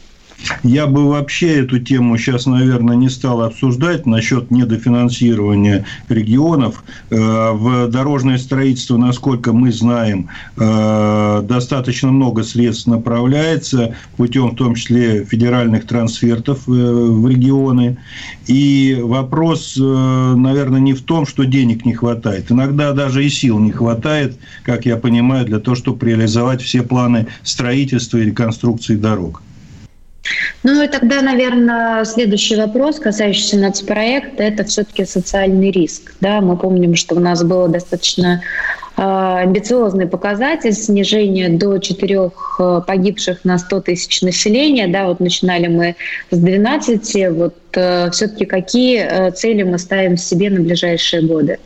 Я 0.63 0.88
бы 0.88 1.10
вообще 1.10 1.62
эту 1.62 1.80
тему 1.80 2.17
сейчас, 2.17 2.45
наверное, 2.45 2.95
не 2.95 3.10
стал 3.10 3.41
обсуждать 3.41 4.06
насчет 4.06 4.52
недофинансирования 4.52 5.86
регионов. 6.10 6.84
Э, 7.10 7.52
в 7.52 7.88
дорожное 7.88 8.38
строительство, 8.38 8.97
насколько 8.97 9.52
мы 9.52 9.71
знаем, 9.71 10.30
э, 10.58 11.41
достаточно 11.43 12.12
много 12.12 12.43
средств 12.43 12.88
направляется 12.88 13.95
путем, 14.15 14.52
в 14.52 14.56
том 14.56 14.76
числе, 14.76 15.26
федеральных 15.26 15.86
трансфертов 15.86 16.67
э, 16.67 16.71
в 16.71 17.28
регионы. 17.28 17.97
И 18.45 18.97
вопрос, 19.02 19.76
наверное, 19.78 20.80
не 20.80 20.93
в 20.93 21.02
том, 21.02 21.26
что 21.26 21.43
денег 21.43 21.86
не 21.86 21.93
хватает. 21.93 22.52
Иногда 22.52 22.93
даже 22.93 23.26
и 23.26 23.30
сил 23.30 23.60
не 23.60 23.71
хватает, 23.71 24.38
как 24.63 24.86
я 24.86 24.95
понимаю, 24.95 25.45
для 25.45 25.60
того, 25.60 25.76
чтобы 25.76 26.06
реализовать 26.06 26.62
все 26.62 26.82
планы 26.82 27.28
строительства 27.43 28.17
и 28.17 28.26
реконструкции 28.26 28.95
дорог. 28.95 29.41
Ну 30.63 30.82
и 30.82 30.88
тогда, 30.88 31.22
наверное, 31.22 32.04
следующий 32.06 32.56
вопрос, 32.56 33.00
касающийся 33.00 33.58
нацпроекта, 33.58 34.44
это 34.44 34.63
все-таки 34.63 35.06
социальный 35.06 35.72
риск. 35.72 36.13
Да, 36.22 36.42
мы 36.42 36.58
помним, 36.58 36.96
что 36.96 37.16
у 37.16 37.20
нас 37.20 37.44
было 37.44 37.68
достаточно 37.68 38.42
а, 38.96 39.40
амбициозный 39.42 40.08
показатель 40.08 40.74
снижения 40.74 41.50
до 41.50 41.78
4 41.78 42.16
э, 42.60 42.82
погибших 42.88 43.46
на 43.46 43.60
100 43.60 43.82
тысяч 43.82 44.22
населения. 44.24 44.88
Да, 44.88 45.08
вот 45.08 45.20
начинали 45.20 45.68
мы 45.68 45.96
с 46.32 46.38
12. 46.38 47.30
Вот 47.32 47.56
э, 47.74 48.10
все-таки 48.10 48.46
какие 48.46 49.32
цели 49.32 49.62
мы 49.62 49.78
ставим 49.78 50.18
себе 50.18 50.50
на 50.50 50.62
ближайшие 50.62 51.22
годы? 51.22 51.60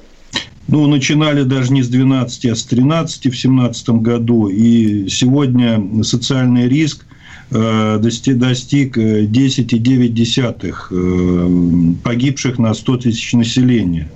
Ну, 0.67 0.87
начинали 0.87 1.43
даже 1.43 1.71
не 1.71 1.83
с 1.83 1.87
12, 1.87 2.45
а 2.45 2.55
с 2.55 2.63
13 2.63 3.17
в 3.17 3.21
2017 3.21 3.89
году. 3.89 4.47
И 4.47 5.07
сегодня 5.07 6.03
социальный 6.03 6.67
риск 6.67 7.05
достиг 7.51 8.97
10,9 8.97 10.75
э, 10.91 11.93
погибших 12.03 12.59
на 12.59 12.73
100 12.73 12.97
тысяч 12.97 13.33
населения. 13.33 14.09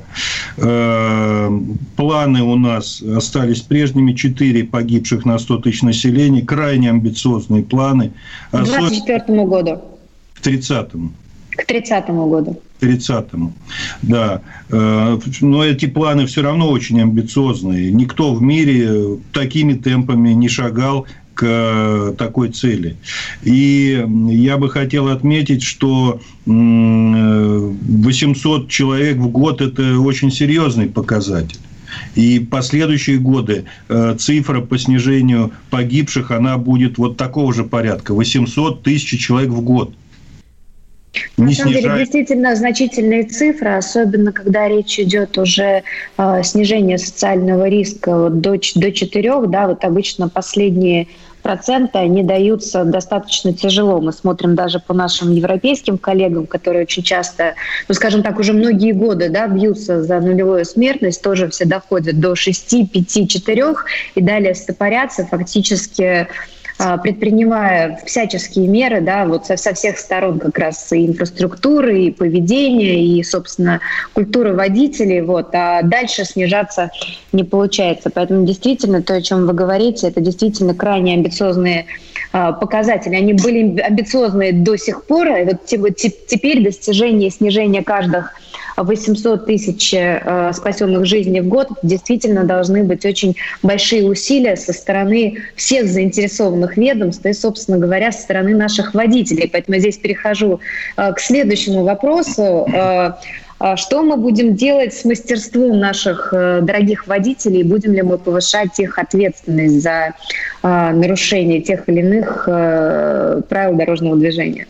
Э, 0.57 1.49
планы 1.97 2.43
у 2.43 2.55
нас 2.55 3.01
остались 3.01 3.59
прежними. 3.61 4.13
4 4.13 4.63
погибших 4.63 5.25
на 5.25 5.37
100 5.37 5.57
тысяч 5.57 5.81
населения. 5.81 6.41
Крайне 6.41 6.89
амбициозные 6.89 7.63
планы. 7.63 8.13
К 8.51 8.63
2024 8.63 9.45
году. 9.45 9.81
К 10.35 10.47
30-му. 10.47 11.11
К 11.51 11.65
30 11.65 12.07
году. 12.09 12.61
К 12.77 12.79
30 12.81 13.25
да. 14.01 14.41
Но 14.69 15.63
эти 15.63 15.87
планы 15.87 16.25
все 16.25 16.41
равно 16.41 16.69
очень 16.69 17.01
амбициозные. 17.01 17.91
Никто 17.91 18.33
в 18.33 18.41
мире 18.41 19.17
такими 19.33 19.73
темпами 19.73 20.29
не 20.29 20.47
шагал 20.49 21.05
к 21.35 21.45
э, 21.45 22.15
такой 22.17 22.49
цели. 22.49 22.95
И 23.43 24.03
я 24.29 24.57
бы 24.57 24.67
хотел 24.69 25.09
отметить, 25.09 25.61
что 25.61 26.19
800 26.45 28.69
человек 28.69 29.17
в 29.17 29.27
год– 29.27 29.61
это 29.63 29.99
очень 29.99 30.31
серьезный 30.31 30.87
показатель. 30.87 31.59
И 32.15 32.39
последующие 32.39 33.19
годы 33.19 33.65
э, 33.89 34.15
цифра 34.17 34.61
по 34.61 34.77
снижению 34.77 35.51
погибших, 35.69 36.31
она 36.31 36.57
будет 36.57 36.97
вот 36.97 37.17
такого 37.17 37.53
же 37.53 37.63
порядка. 37.63 38.13
800 38.13 38.83
тысяч 38.83 39.19
человек 39.19 39.51
в 39.51 39.61
год– 39.61 39.93
на 41.37 41.51
самом 41.51 41.73
снижает... 41.73 41.83
деле, 41.83 41.97
действительно 41.99 42.55
значительные 42.55 43.23
цифры, 43.23 43.75
особенно 43.75 44.31
когда 44.31 44.67
речь 44.67 44.99
идет 44.99 45.37
уже 45.37 45.83
э, 46.17 46.43
снижение 46.43 46.97
социального 46.97 47.67
риска 47.67 48.17
вот, 48.17 48.41
до, 48.41 48.57
до 48.75 48.91
4, 48.91 49.47
да, 49.47 49.67
вот 49.67 49.83
обычно 49.83 50.29
последние 50.29 51.07
проценты, 51.45 51.99
они 51.99 52.23
даются 52.23 52.85
достаточно 52.85 53.53
тяжело. 53.53 54.01
Мы 54.01 54.13
смотрим 54.13 54.55
даже 54.55 54.79
по 54.79 54.95
нашим 54.95 55.31
европейским 55.31 55.99
коллегам, 55.99 56.47
которые 56.47 56.85
очень 56.85 57.03
часто, 57.03 57.53
ну, 57.87 57.93
скажем 57.93 58.23
так, 58.23 58.39
уже 58.39 58.51
многие 58.51 58.93
годы 58.93 59.29
да, 59.29 59.45
бьются 59.45 60.01
за 60.01 60.19
нулевую 60.21 60.65
смертность, 60.65 61.21
тоже 61.21 61.47
все 61.49 61.65
доходят 61.65 62.19
до 62.19 62.33
6, 62.33 62.91
5, 62.91 63.29
4 63.29 63.63
и 64.15 64.21
далее 64.21 64.55
стопорятся 64.55 65.27
фактически 65.27 66.27
предпринимая 66.77 68.01
всяческие 68.05 68.67
меры, 68.67 68.99
да, 69.01 69.25
вот 69.25 69.45
со, 69.45 69.55
со 69.55 69.73
всех 69.73 69.97
сторон 69.97 70.39
как 70.39 70.57
раз 70.57 70.91
и 70.91 71.05
инфраструктуры, 71.05 72.03
и 72.03 72.11
поведения, 72.11 73.01
и, 73.01 73.23
собственно, 73.23 73.79
культуры 74.13 74.53
водителей, 74.53 75.21
вот, 75.21 75.49
а 75.53 75.81
дальше 75.83 76.25
снижаться 76.25 76.91
не 77.31 77.43
получается. 77.43 78.09
Поэтому 78.09 78.45
действительно 78.45 79.01
то, 79.01 79.13
о 79.13 79.21
чем 79.21 79.45
вы 79.47 79.53
говорите, 79.53 80.07
это 80.07 80.19
действительно 80.19 80.75
крайне 80.75 81.13
амбициозные 81.13 81.85
а, 82.33 82.51
показатели. 82.51 83.15
Они 83.15 83.33
были 83.33 83.79
амбициозные 83.79 84.51
до 84.51 84.77
сих 84.77 85.05
пор, 85.05 85.27
и 85.27 85.45
вот 85.77 85.95
теперь 85.95 86.63
достижение 86.63 87.29
снижения 87.29 87.83
каждых 87.83 88.33
800 88.77 89.45
тысяч 89.45 89.93
э, 89.93 90.51
спасенных 90.53 91.05
жизней 91.05 91.41
в 91.41 91.47
год, 91.47 91.69
действительно 91.83 92.43
должны 92.43 92.83
быть 92.83 93.05
очень 93.05 93.35
большие 93.63 94.05
усилия 94.05 94.55
со 94.55 94.73
стороны 94.73 95.37
всех 95.55 95.87
заинтересованных 95.87 96.77
ведомств 96.77 97.25
и, 97.25 97.33
собственно 97.33 97.77
говоря, 97.77 98.11
со 98.11 98.21
стороны 98.21 98.55
наших 98.55 98.93
водителей. 98.93 99.49
Поэтому 99.51 99.75
я 99.75 99.81
здесь 99.81 99.97
перехожу 99.97 100.59
э, 100.97 101.13
к 101.13 101.19
следующему 101.19 101.83
вопросу. 101.83 102.67
Э, 102.73 103.13
что 103.77 104.03
мы 104.03 104.17
будем 104.17 104.55
делать 104.55 104.93
с 104.93 105.05
мастерством 105.05 105.79
наших 105.79 106.33
дорогих 106.33 107.07
водителей? 107.07 107.63
Будем 107.63 107.93
ли 107.93 108.01
мы 108.01 108.17
повышать 108.17 108.77
их 108.81 108.99
ответственность 108.99 109.81
за 109.81 110.13
нарушение 110.61 111.61
тех 111.61 111.87
или 111.87 112.01
иных 112.01 112.43
правил 112.43 113.77
дорожного 113.77 114.17
движения? 114.17 114.67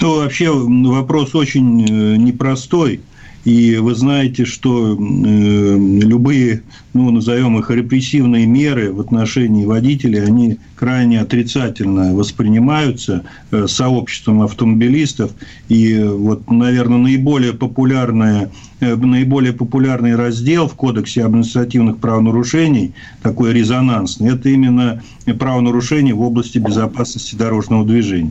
Ну, 0.00 0.22
вообще 0.22 0.50
вопрос 0.50 1.34
очень 1.34 1.84
непростой. 2.16 3.00
И 3.48 3.76
вы 3.76 3.94
знаете, 3.94 4.44
что 4.44 4.92
э, 4.92 4.96
любые, 4.98 6.64
ну, 6.92 7.10
назовем 7.10 7.58
их 7.58 7.70
репрессивные 7.70 8.44
меры 8.44 8.92
в 8.92 9.00
отношении 9.00 9.64
водителей, 9.64 10.22
они 10.22 10.58
крайне 10.76 11.18
отрицательно 11.18 12.14
воспринимаются 12.14 13.24
э, 13.50 13.66
сообществом 13.66 14.42
автомобилистов. 14.42 15.30
И 15.70 15.98
вот, 15.98 16.50
наверное, 16.50 16.98
наиболее 16.98 17.54
популярная 17.54 18.50
Э, 18.80 18.94
наиболее 18.94 19.52
популярный 19.52 20.14
раздел 20.14 20.68
в 20.68 20.74
Кодексе 20.74 21.24
административных 21.24 21.98
правонарушений, 21.98 22.94
такой 23.22 23.52
резонансный, 23.52 24.32
это 24.32 24.48
именно 24.50 25.02
правонарушения 25.38 26.14
в 26.14 26.20
области 26.20 26.58
безопасности 26.58 27.34
дорожного 27.34 27.84
движения. 27.84 28.30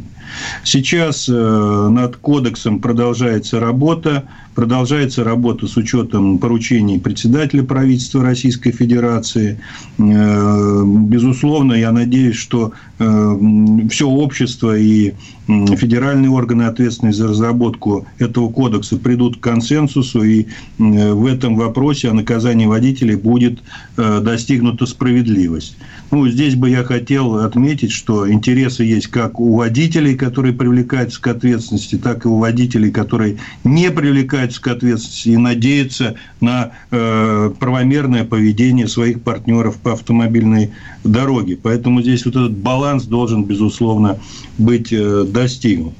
Сейчас 0.63 1.27
э, 1.29 1.33
над 1.33 2.17
кодексом 2.17 2.79
продолжается 2.79 3.59
работа, 3.59 4.23
продолжается 4.55 5.23
работа 5.23 5.67
с 5.67 5.77
учетом 5.77 6.39
поручений 6.39 6.99
председателя 6.99 7.63
правительства 7.63 8.23
Российской 8.23 8.71
Федерации. 8.71 9.59
Э, 9.97 10.83
безусловно, 10.85 11.73
я 11.73 11.91
надеюсь, 11.91 12.35
что 12.35 12.73
все 12.97 14.07
общество 14.07 14.75
и 14.75 15.13
федеральные 15.47 16.31
органы, 16.31 16.63
ответственные 16.63 17.13
за 17.13 17.27
разработку 17.27 18.07
этого 18.17 18.49
кодекса, 18.49 18.97
придут 18.97 19.37
к 19.37 19.39
консенсусу, 19.39 20.23
и 20.23 20.47
в 20.79 21.25
этом 21.27 21.55
вопросе 21.55 22.09
о 22.09 22.13
наказании 22.13 22.65
водителей 22.65 23.15
будет 23.15 23.59
э, 23.97 24.19
достигнута 24.21 24.85
справедливость. 24.87 25.77
Ну, 26.09 26.27
здесь 26.29 26.55
бы 26.55 26.69
я 26.69 26.85
хотел 26.85 27.39
отметить, 27.39 27.91
что 27.91 28.31
интересы 28.31 28.83
есть 28.83 29.07
как 29.07 29.41
у 29.41 29.57
водителей, 29.57 30.15
которые 30.15 30.53
привлекаются 30.53 31.21
к 31.21 31.27
ответственности, 31.27 31.97
так 31.97 32.23
и 32.23 32.29
у 32.29 32.37
водителей, 32.37 32.91
которые 32.91 33.37
не 33.65 33.91
привлекаются 33.91 34.61
к 34.61 34.67
ответственности 34.67 35.29
и 35.29 35.37
надеются 35.37 36.15
на 36.39 36.71
э, 36.91 37.51
правомерное 37.59 38.23
поведение 38.23 38.87
своих 38.87 39.21
партнеров 39.21 39.75
по 39.77 39.93
автомобильной 39.93 40.71
дороге. 41.03 41.57
Поэтому 41.61 42.01
здесь 42.01 42.25
вот 42.25 42.37
этот 42.37 42.53
баланс 42.53 43.03
должен, 43.03 43.43
безусловно, 43.43 44.17
быть 44.57 44.93
э, 44.93 45.25
достигнут. 45.27 45.93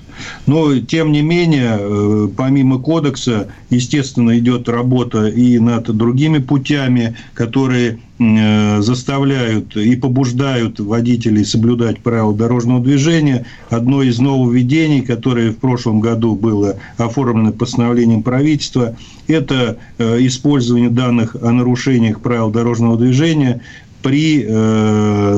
Но, 0.45 0.79
тем 0.79 1.11
не 1.11 1.21
менее, 1.21 1.77
э, 1.79 2.27
помимо 2.35 2.79
кодекса, 2.79 3.47
естественно, 3.69 4.37
идет 4.37 4.69
работа 4.69 5.27
и 5.27 5.59
над 5.59 5.95
другими 5.95 6.39
путями, 6.39 7.15
которые 7.33 7.99
э, 8.19 8.81
заставляют 8.81 9.75
и 9.75 9.95
побуждают 9.95 10.79
водителей 10.79 11.45
соблюдать 11.45 11.99
правила 11.99 12.33
дорожного 12.33 12.83
движения. 12.83 13.45
Одно 13.69 14.01
из 14.03 14.19
нововведений, 14.19 15.01
которое 15.01 15.51
в 15.51 15.57
прошлом 15.57 15.99
году 15.99 16.35
было 16.35 16.77
оформлено 16.97 17.51
постановлением 17.51 18.23
правительства, 18.23 18.95
это 19.27 19.77
э, 19.97 20.17
использование 20.25 20.89
данных 20.89 21.35
о 21.41 21.51
нарушениях 21.51 22.21
правил 22.21 22.49
дорожного 22.49 22.97
движения 22.97 23.61
при 24.03 24.45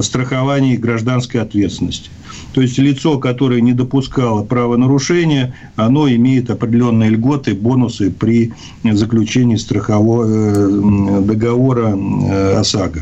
страховании 0.03 0.75
гражданской 0.75 1.41
ответственности. 1.41 2.11
То 2.53 2.61
есть 2.61 2.77
лицо, 2.79 3.19
которое 3.19 3.61
не 3.61 3.73
допускало 3.73 4.43
правонарушения, 4.43 5.53
оно 5.75 6.09
имеет 6.09 6.49
определенные 6.49 7.11
льготы, 7.11 7.53
бонусы 7.53 8.11
при 8.11 8.53
заключении 8.83 9.55
страхового 9.55 10.25
э, 10.25 11.21
договора 11.21 11.95
э, 11.95 12.55
ОСАГО. 12.57 13.01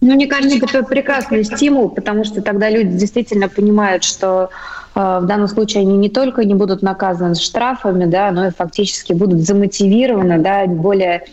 Ну, 0.00 0.14
мне 0.14 0.26
кажется, 0.26 0.58
это 0.58 0.82
прекрасный 0.82 1.44
стимул, 1.44 1.88
потому 1.88 2.24
что 2.24 2.42
тогда 2.42 2.68
люди 2.68 2.96
действительно 2.96 3.48
понимают, 3.48 4.04
что 4.04 4.50
э, 4.94 5.18
в 5.22 5.26
данном 5.26 5.48
случае 5.48 5.80
они 5.80 5.96
не 5.96 6.10
только 6.10 6.44
не 6.44 6.54
будут 6.54 6.82
наказаны 6.82 7.34
штрафами, 7.34 8.04
да, 8.04 8.30
но 8.30 8.48
и 8.48 8.50
фактически 8.50 9.14
будут 9.14 9.40
замотивированы 9.40 10.38
да, 10.38 10.66
более 10.66 11.24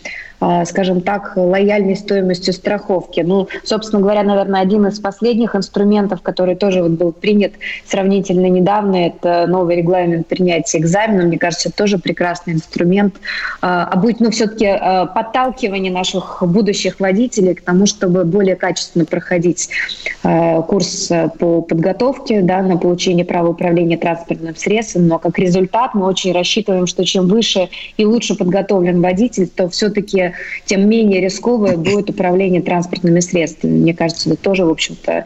скажем 0.66 1.02
так, 1.02 1.34
лояльной 1.36 1.96
стоимостью 1.96 2.54
страховки. 2.54 3.22
Ну, 3.22 3.48
собственно 3.64 4.02
говоря, 4.02 4.24
наверное, 4.24 4.62
один 4.62 4.88
из 4.88 5.00
последних 5.00 5.56
инструментов, 5.56 6.22
который 6.22 6.56
тоже 6.56 6.82
вот 6.82 6.92
был 6.92 7.12
принят 7.12 7.54
сравнительно 7.86 8.48
недавно, 8.48 9.08
это 9.08 9.46
новый 9.48 9.76
регламент 9.76 10.28
принятия 10.28 10.80
экзамена. 10.80 11.24
Мне 11.24 11.38
кажется, 11.38 11.72
тоже 11.72 12.00
прекрасный 12.00 12.54
инструмент. 12.54 13.16
А, 13.62 13.86
а 13.92 13.96
будет, 13.98 14.20
ну, 14.20 14.32
все-таки 14.32 14.66
а, 14.66 15.06
подталкивание 15.06 15.92
наших 15.92 16.42
будущих 16.42 17.00
водителей 17.00 17.54
к 17.54 17.62
тому, 17.62 17.86
чтобы 17.86 18.24
более 18.24 18.56
качественно 18.56 19.06
проходить 19.06 19.70
курс 20.68 21.12
по 21.40 21.62
подготовке 21.62 22.42
да, 22.42 22.62
на 22.62 22.78
получение 22.78 23.26
права 23.26 23.50
управления 23.50 23.98
транспортным 23.98 24.56
средством. 24.56 25.08
Но 25.08 25.20
как 25.20 25.38
результат 25.40 25.94
мы 25.94 26.06
очень 26.06 26.32
рассчитываем, 26.32 26.88
что 26.88 27.04
чем 27.06 27.28
выше 27.28 27.70
и 27.98 28.06
лучше 28.06 28.36
подготовлен 28.36 29.02
водитель, 29.02 29.48
то 29.48 29.70
все-таки 29.70 30.31
тем 30.66 30.88
менее 30.90 31.22
рисковое 31.22 31.78
будет 31.78 32.10
управление 32.10 32.62
транспортными 32.62 33.20
средствами. 33.20 33.80
Мне 33.80 33.94
кажется, 33.94 34.30
это 34.30 34.42
тоже, 34.42 34.66
в 34.66 34.70
общем-то, 34.70 35.26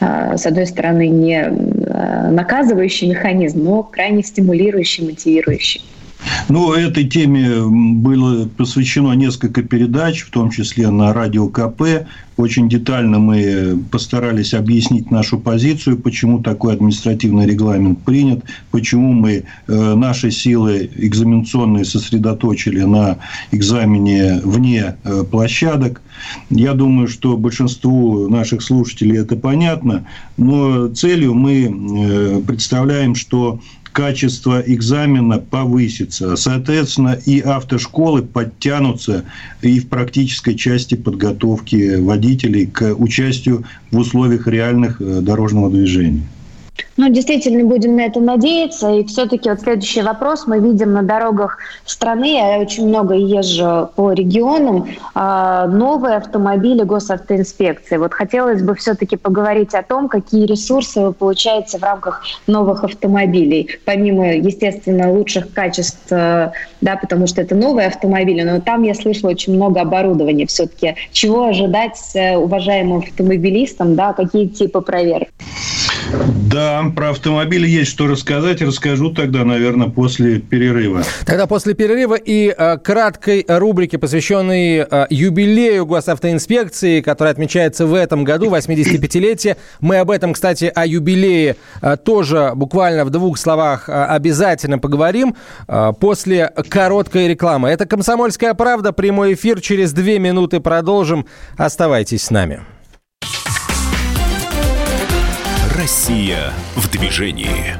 а, 0.00 0.36
с 0.36 0.46
одной 0.46 0.66
стороны, 0.66 1.08
не 1.08 1.40
а, 1.42 2.30
наказывающий 2.30 3.08
механизм, 3.08 3.62
но 3.64 3.82
крайне 3.82 4.22
стимулирующий, 4.22 5.06
мотивирующий. 5.06 5.82
Ну, 6.48 6.72
этой 6.72 7.04
теме 7.04 7.62
было 7.66 8.46
посвящено 8.46 9.12
несколько 9.12 9.62
передач, 9.62 10.22
в 10.22 10.30
том 10.30 10.50
числе 10.50 10.90
на 10.90 11.12
радио 11.12 11.48
КП. 11.48 12.06
Очень 12.36 12.68
детально 12.68 13.18
мы 13.18 13.78
постарались 13.90 14.54
объяснить 14.54 15.10
нашу 15.10 15.38
позицию, 15.38 15.98
почему 15.98 16.42
такой 16.42 16.74
административный 16.74 17.46
регламент 17.46 18.02
принят, 18.02 18.42
почему 18.70 19.12
мы 19.12 19.44
э, 19.68 19.94
наши 19.94 20.30
силы 20.30 20.90
экзаменационные 20.96 21.84
сосредоточили 21.84 22.82
на 22.82 23.18
экзамене 23.50 24.40
вне 24.42 24.96
э, 25.04 25.24
площадок. 25.30 26.00
Я 26.48 26.72
думаю, 26.72 27.08
что 27.08 27.36
большинству 27.36 28.28
наших 28.28 28.62
слушателей 28.62 29.18
это 29.18 29.36
понятно, 29.36 30.06
но 30.36 30.88
целью 30.88 31.34
мы 31.34 31.64
э, 31.64 32.40
представляем, 32.46 33.14
что 33.14 33.60
качество 33.92 34.62
экзамена 34.64 35.38
повысится. 35.38 36.36
Соответственно, 36.36 37.18
и 37.24 37.40
автошколы 37.40 38.22
подтянутся 38.22 39.24
и 39.60 39.78
в 39.80 39.88
практической 39.88 40.54
части 40.54 40.94
подготовки 40.94 41.96
водителей 41.96 42.66
к 42.66 42.94
участию 42.94 43.64
в 43.90 43.98
условиях 43.98 44.46
реальных 44.46 45.00
э, 45.00 45.20
дорожного 45.20 45.70
движения. 45.70 46.22
Ну, 47.02 47.08
действительно, 47.08 47.64
будем 47.64 47.96
на 47.96 48.02
это 48.02 48.20
надеяться. 48.20 48.88
И 48.92 49.04
все-таки 49.04 49.50
вот 49.50 49.58
следующий 49.58 50.02
вопрос. 50.02 50.46
Мы 50.46 50.60
видим 50.60 50.92
на 50.92 51.02
дорогах 51.02 51.58
страны, 51.84 52.34
я 52.36 52.58
очень 52.58 52.86
много 52.86 53.14
езжу 53.14 53.90
по 53.96 54.12
регионам, 54.12 54.86
а, 55.12 55.66
новые 55.66 56.18
автомобили 56.18 56.84
госавтоинспекции. 56.84 57.96
Вот 57.96 58.14
хотелось 58.14 58.62
бы 58.62 58.76
все-таки 58.76 59.16
поговорить 59.16 59.74
о 59.74 59.82
том, 59.82 60.08
какие 60.08 60.46
ресурсы 60.46 61.00
вы 61.00 61.12
получаете 61.12 61.78
в 61.78 61.82
рамках 61.82 62.22
новых 62.46 62.84
автомобилей. 62.84 63.80
Помимо, 63.84 64.36
естественно, 64.36 65.10
лучших 65.10 65.52
качеств, 65.52 66.06
э, 66.12 66.52
да, 66.80 66.96
потому 66.96 67.26
что 67.26 67.42
это 67.42 67.56
новые 67.56 67.88
автомобили, 67.88 68.42
но 68.42 68.60
там 68.60 68.84
я 68.84 68.94
слышала 68.94 69.30
очень 69.30 69.56
много 69.56 69.80
оборудования 69.80 70.46
все-таки. 70.46 70.94
Чего 71.10 71.46
ожидать 71.46 71.98
э, 72.14 72.36
уважаемым 72.36 72.98
автомобилистам, 72.98 73.96
да, 73.96 74.12
какие 74.12 74.46
типы 74.46 74.80
проверок? 74.82 75.28
Да, 76.52 76.91
про 76.94 77.10
автомобили 77.10 77.68
есть 77.68 77.90
что 77.90 78.06
рассказать. 78.06 78.62
Расскажу 78.62 79.12
тогда, 79.12 79.44
наверное, 79.44 79.88
после 79.88 80.38
перерыва. 80.38 81.02
Тогда 81.26 81.46
после 81.46 81.74
перерыва 81.74 82.14
и 82.14 82.54
э, 82.56 82.78
краткой 82.78 83.44
рубрики, 83.48 83.96
посвященной 83.96 84.86
э, 84.88 85.06
юбилею 85.10 85.86
госавтоинспекции, 85.86 87.00
который 87.00 87.32
отмечается 87.32 87.86
в 87.86 87.94
этом 87.94 88.24
году, 88.24 88.50
85-летие. 88.54 89.56
Мы 89.80 89.98
об 89.98 90.10
этом, 90.10 90.32
кстати, 90.32 90.70
о 90.74 90.86
юбилее 90.86 91.56
э, 91.80 91.96
тоже 91.96 92.52
буквально 92.54 93.04
в 93.04 93.10
двух 93.10 93.38
словах 93.38 93.88
э, 93.88 93.92
обязательно 93.92 94.78
поговорим 94.78 95.34
э, 95.68 95.92
после 95.98 96.52
короткой 96.68 97.28
рекламы. 97.28 97.68
Это 97.68 97.86
«Комсомольская 97.86 98.54
правда», 98.54 98.92
прямой 98.92 99.34
эфир. 99.34 99.60
Через 99.60 99.92
две 99.92 100.18
минуты 100.18 100.60
продолжим. 100.60 101.26
Оставайтесь 101.56 102.22
с 102.24 102.30
нами. 102.30 102.60
Россия 105.76 106.52
в 106.76 106.90
движении. 106.90 107.76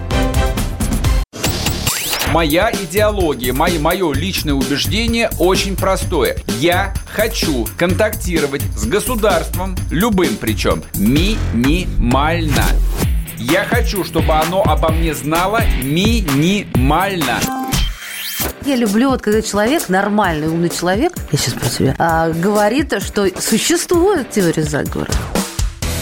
Моя 2.32 2.72
идеология, 2.72 3.52
мое, 3.52 3.78
мое 3.78 4.14
личное 4.14 4.54
убеждение 4.54 5.28
очень 5.38 5.76
простое. 5.76 6.38
Я 6.58 6.94
хочу 7.06 7.66
контактировать 7.76 8.62
с 8.74 8.86
государством, 8.86 9.76
любым 9.90 10.36
причем, 10.40 10.82
минимально. 10.94 12.64
Я 13.36 13.64
хочу, 13.64 14.04
чтобы 14.04 14.32
оно 14.32 14.62
обо 14.62 14.90
мне 14.90 15.14
знало 15.14 15.60
минимально. 15.82 17.40
Я 18.64 18.76
люблю, 18.76 19.10
вот 19.10 19.20
когда 19.20 19.42
человек, 19.42 19.90
нормальный, 19.90 20.48
умный 20.48 20.70
человек, 20.70 21.12
я 21.30 21.38
сейчас 21.38 21.54
про 21.54 21.68
тебя, 21.68 21.94
а, 21.98 22.30
говорит, 22.30 22.94
что 23.02 23.28
существует 23.38 24.30
теория 24.30 24.62
заговора. 24.62 25.10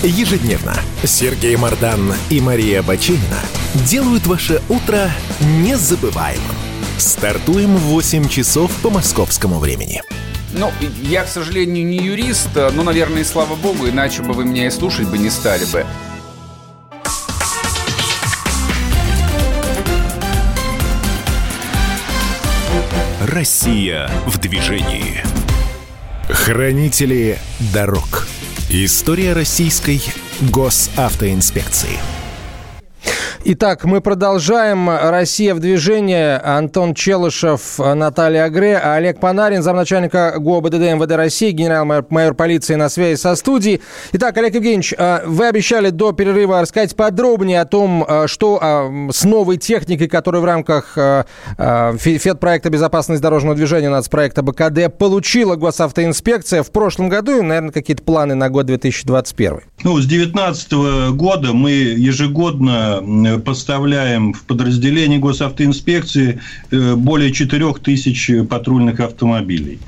Ежедневно 0.02 0.74
Сергей 1.04 1.56
Мардан 1.56 2.14
и 2.30 2.40
Мария 2.40 2.82
Бачинина 2.82 3.38
делают 3.86 4.26
ваше 4.26 4.62
утро 4.70 5.10
незабываемым. 5.40 6.56
Стартуем 6.96 7.76
в 7.76 7.80
8 7.80 8.26
часов 8.28 8.70
по 8.82 8.88
московскому 8.88 9.58
времени. 9.58 10.02
Ну, 10.54 10.72
я, 11.02 11.24
к 11.24 11.28
сожалению, 11.28 11.86
не 11.86 11.98
юрист, 11.98 12.48
но, 12.54 12.82
наверное, 12.82 13.20
и 13.20 13.24
слава 13.24 13.56
богу, 13.56 13.88
иначе 13.88 14.22
бы 14.22 14.32
вы 14.32 14.46
меня 14.46 14.66
и 14.66 14.70
слушать 14.70 15.06
бы 15.06 15.18
не 15.18 15.28
стали 15.28 15.66
бы. 15.66 15.84
Россия 23.20 24.10
в 24.26 24.38
движении. 24.38 25.22
Хранители 26.28 27.38
дорог. 27.72 28.19
История 28.72 29.32
российской 29.32 30.00
госавтоинспекции. 30.42 31.98
Итак, 33.42 33.84
мы 33.86 34.02
продолжаем. 34.02 34.90
Россия 34.90 35.54
в 35.54 35.60
движении. 35.60 36.38
Антон 36.46 36.92
Челышев, 36.92 37.78
Наталья 37.78 38.44
Агре, 38.44 38.76
Олег 38.76 39.18
Панарин, 39.18 39.62
замначальника 39.62 40.34
ГОБДД 40.36 40.74
МВД 40.74 41.12
России, 41.12 41.50
генерал-майор 41.50 42.34
полиции 42.34 42.74
на 42.74 42.90
связи 42.90 43.18
со 43.18 43.34
студией. 43.36 43.80
Итак, 44.12 44.36
Олег 44.36 44.54
Евгеньевич, 44.54 44.92
а, 44.98 45.22
вы 45.24 45.46
обещали 45.46 45.88
до 45.88 46.12
перерыва 46.12 46.60
рассказать 46.60 46.94
подробнее 46.94 47.62
о 47.62 47.64
том, 47.64 48.04
а, 48.06 48.28
что 48.28 48.58
а, 48.60 49.08
с 49.10 49.24
новой 49.24 49.56
техникой, 49.56 50.08
которую 50.08 50.42
в 50.42 50.44
рамках 50.44 50.98
ФЕД-проекта 50.98 52.68
«Безопасность 52.68 53.22
дорожного 53.22 53.56
движения» 53.56 53.88
нацпроекта 53.88 54.42
БКД 54.42 54.94
получила 54.98 55.56
госавтоинспекция 55.56 56.62
в 56.62 56.70
прошлом 56.70 57.08
году 57.08 57.38
и, 57.38 57.40
наверное, 57.40 57.72
какие-то 57.72 58.02
планы 58.02 58.34
на 58.34 58.50
год 58.50 58.66
2021. 58.66 59.60
Ну, 59.82 59.98
с 59.98 60.04
2019 60.04 61.12
года 61.14 61.54
мы 61.54 61.70
ежегодно 61.70 63.00
поставляем 63.38 64.32
в 64.32 64.44
подразделение 64.44 65.18
госавтоинспекции 65.18 66.40
э, 66.70 66.94
более 66.94 67.32
4 67.32 67.74
тысяч 67.74 68.30
патрульных 68.48 69.00
автомобилей. 69.00 69.78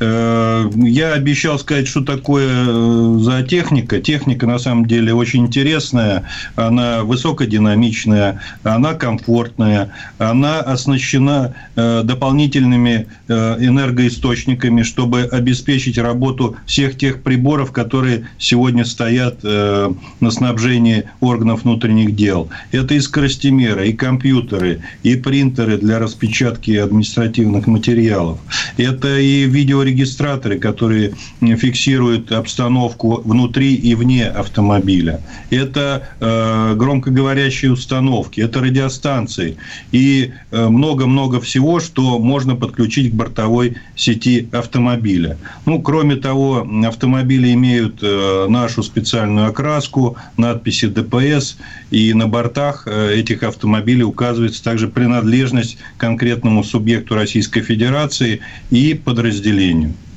Э, 0.00 0.70
я 0.76 1.12
обещал 1.12 1.58
сказать, 1.58 1.86
что 1.86 2.02
такое 2.02 2.48
э, 2.48 3.18
за 3.20 3.42
техника. 3.42 4.00
Техника, 4.00 4.46
на 4.46 4.58
самом 4.58 4.86
деле, 4.86 5.14
очень 5.14 5.46
интересная. 5.46 6.24
Она 6.56 7.02
высокодинамичная, 7.04 8.40
она 8.62 8.94
комфортная, 8.94 9.92
она 10.18 10.60
оснащена 10.60 11.54
дополнительными 11.76 13.06
энергоисточниками, 13.28 14.82
чтобы 14.82 15.22
обеспечить 15.22 15.98
работу 15.98 16.56
всех 16.66 16.96
тех 16.96 17.22
приборов, 17.22 17.72
которые 17.72 18.28
сегодня 18.38 18.84
стоят 18.84 19.42
на 19.42 20.30
снабжении 20.30 21.04
органов 21.20 21.64
внутренних 21.64 22.14
дел. 22.14 22.48
Это 22.70 22.94
и 22.94 23.00
скоростимеры, 23.00 23.88
и 23.88 23.92
компьютеры, 23.92 24.82
и 25.02 25.16
принтеры 25.16 25.78
для 25.78 25.98
распечатки 25.98 26.72
административных 26.72 27.66
материалов. 27.66 28.38
Это 28.76 29.18
и 29.18 29.44
видеорегистраторы, 29.52 30.58
которые 30.58 31.12
фиксируют 31.40 32.32
обстановку 32.32 33.20
внутри 33.24 33.74
и 33.74 33.94
вне 33.94 34.26
автомобиля. 34.26 35.20
Это 35.50 36.08
э, 36.20 36.74
громкоговорящие 36.74 37.72
установки, 37.72 38.40
это 38.40 38.60
радиостанции 38.60 39.56
и 39.92 40.32
э, 40.50 40.68
много-много 40.68 41.40
всего, 41.40 41.80
что 41.80 42.18
можно 42.18 42.56
подключить 42.56 43.12
к 43.12 43.14
бортовой 43.14 43.76
сети 43.94 44.48
автомобиля. 44.52 45.36
Ну, 45.66 45.80
кроме 45.82 46.16
того, 46.16 46.66
автомобили 46.86 47.52
имеют 47.52 47.98
э, 48.02 48.46
нашу 48.48 48.82
специальную 48.82 49.48
окраску, 49.48 50.16
надписи 50.36 50.86
ДПС, 50.86 51.58
и 51.90 52.14
на 52.14 52.26
бортах 52.26 52.84
э, 52.86 53.14
этих 53.14 53.42
автомобилей 53.42 54.02
указывается 54.02 54.64
также 54.64 54.88
принадлежность 54.88 55.76
конкретному 55.98 56.64
субъекту 56.64 57.14
Российской 57.14 57.60
Федерации 57.60 58.40
и 58.70 58.94
подразделению. 58.94 59.41
А, 59.44 60.11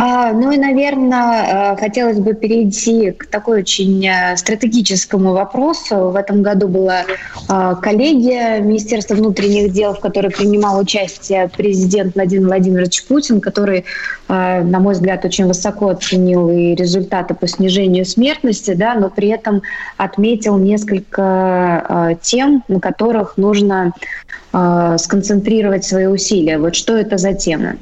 ну 0.00 0.50
и, 0.50 0.56
наверное, 0.56 1.74
э, 1.74 1.76
хотелось 1.76 2.18
бы 2.18 2.32
перейти 2.32 3.10
к 3.10 3.26
такой 3.26 3.60
очень 3.60 4.06
э, 4.06 4.34
стратегическому 4.36 5.32
вопросу. 5.34 6.08
В 6.08 6.16
этом 6.16 6.40
году 6.40 6.68
была 6.68 7.02
э, 7.02 7.74
коллегия 7.82 8.60
Министерства 8.60 9.14
внутренних 9.14 9.72
дел, 9.72 9.92
в 9.92 10.00
которой 10.00 10.30
принимал 10.30 10.80
участие 10.80 11.50
президент 11.54 12.14
Владимир 12.14 12.46
Владимирович 12.46 13.04
Путин, 13.04 13.40
который, 13.40 13.84
на 14.28 14.78
мой 14.80 14.94
взгляд, 14.94 15.24
очень 15.24 15.46
высоко 15.46 15.88
оценил 15.88 16.48
и 16.50 16.74
результаты 16.74 17.34
по 17.34 17.46
снижению 17.46 18.04
смертности, 18.06 18.72
да, 18.74 18.94
но 18.94 19.10
при 19.10 19.28
этом 19.28 19.62
отметил 19.96 20.56
несколько 20.56 22.16
тем, 22.22 22.64
на 22.68 22.80
которых 22.80 23.36
нужно 23.36 23.92
сконцентрировать 24.50 25.84
свои 25.84 26.06
усилия. 26.06 26.58
Вот 26.58 26.74
что 26.74 26.96
это 26.96 27.18
за 27.18 27.34
темы? 27.34 27.78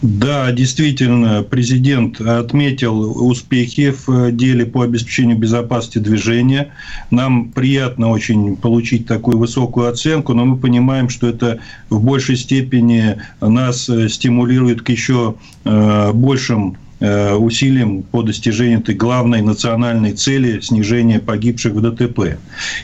Да, 0.00 0.52
действительно, 0.52 1.42
президент 1.42 2.20
отметил 2.20 3.26
успехи 3.26 3.92
в 4.06 4.30
деле 4.30 4.64
по 4.64 4.82
обеспечению 4.82 5.36
безопасности 5.36 5.98
движения. 5.98 6.72
Нам 7.10 7.50
приятно 7.50 8.10
очень 8.10 8.56
получить 8.56 9.06
такую 9.06 9.38
высокую 9.38 9.88
оценку, 9.88 10.34
но 10.34 10.44
мы 10.44 10.56
понимаем, 10.56 11.08
что 11.08 11.26
это 11.26 11.58
в 11.90 12.00
большей 12.00 12.36
степени 12.36 13.16
нас 13.40 13.90
стимулирует 14.08 14.82
к 14.82 14.88
еще 14.90 15.34
э, 15.64 16.12
большим 16.12 16.76
усилиям 17.00 18.02
по 18.02 18.22
достижению 18.22 18.80
этой 18.80 18.94
главной 18.94 19.42
национальной 19.42 20.12
цели 20.12 20.60
снижения 20.60 21.20
погибших 21.20 21.72
в 21.72 21.80
ДТП. 21.80 22.38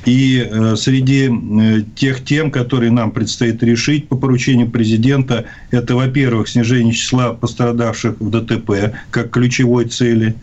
И 0.05 0.47
э, 0.49 0.77
среди 0.77 1.29
э, 1.31 1.83
тех 1.97 2.25
тем, 2.25 2.51
которые 2.51 2.91
нам 2.91 3.11
предстоит 3.11 3.62
решить 3.62 4.09
по 4.09 4.17
поручению 4.17 4.71
президента, 4.71 5.45
это, 5.71 5.97
во-первых, 5.97 6.49
снижение 6.49 6.93
числа 6.93 7.33
пострадавших 7.33 8.21
в 8.21 8.31
ДТП 8.31 8.95
как 9.11 9.31
ключевой 9.31 9.87
цели. 9.87 10.35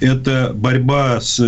Это 0.00 0.52
борьба 0.54 1.20
с 1.20 1.40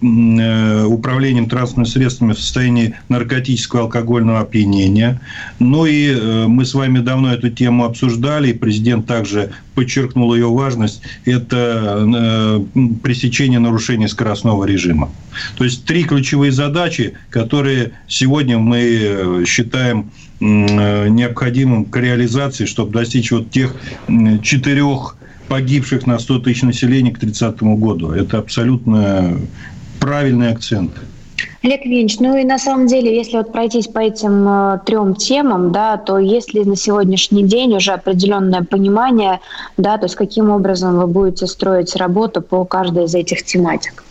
управлением 0.00 1.48
транспортными 1.48 1.86
средствами 1.86 2.32
в 2.32 2.38
состоянии 2.38 2.94
наркотического 3.08 3.82
алкогольного 3.82 4.40
опьянения. 4.40 5.20
Ну 5.58 5.86
и 5.86 6.46
мы 6.46 6.64
с 6.64 6.74
вами 6.74 7.00
давно 7.00 7.32
эту 7.32 7.50
тему 7.50 7.84
обсуждали, 7.84 8.50
и 8.50 8.52
президент 8.52 9.06
также 9.06 9.50
подчеркнул 9.78 10.34
ее 10.34 10.48
важность, 10.48 11.02
это 11.24 12.04
э, 12.04 12.60
пресечение 13.00 13.60
нарушения 13.60 14.08
скоростного 14.08 14.64
режима. 14.64 15.08
То 15.56 15.62
есть 15.62 15.84
три 15.84 16.02
ключевые 16.02 16.50
задачи, 16.50 17.14
которые 17.30 17.92
сегодня 18.08 18.58
мы 18.58 18.80
э, 18.80 19.44
считаем 19.46 20.10
э, 20.40 21.08
необходимым 21.08 21.84
к 21.84 21.96
реализации, 21.96 22.64
чтобы 22.64 22.90
достичь 22.90 23.30
вот 23.30 23.52
тех 23.52 23.76
четырех 24.42 25.16
погибших 25.46 26.08
на 26.08 26.18
100 26.18 26.40
тысяч 26.40 26.62
населения 26.62 27.12
к 27.12 27.20
30 27.20 27.62
году. 27.62 28.10
Это 28.10 28.38
абсолютно 28.38 29.38
правильный 30.00 30.50
акцент. 30.50 30.90
Олег 31.62 31.84
Ильич, 31.84 32.18
ну 32.20 32.36
и 32.36 32.44
на 32.44 32.58
самом 32.58 32.86
деле, 32.86 33.16
если 33.16 33.36
вот 33.36 33.52
пройтись 33.52 33.88
по 33.88 33.98
этим 33.98 34.48
э, 34.48 34.80
трем 34.86 35.14
темам, 35.14 35.72
да, 35.72 35.96
то 35.96 36.18
есть 36.18 36.54
ли 36.54 36.64
на 36.64 36.76
сегодняшний 36.76 37.42
день 37.42 37.76
уже 37.76 37.92
определенное 37.92 38.62
понимание, 38.62 39.40
да, 39.76 39.98
то 39.98 40.04
есть 40.04 40.14
каким 40.14 40.50
образом 40.50 40.98
вы 40.98 41.06
будете 41.06 41.46
строить 41.46 41.96
работу 41.96 42.42
по 42.42 42.64
каждой 42.64 43.04
из 43.04 43.14
этих 43.14 43.44
тематик? 43.44 44.04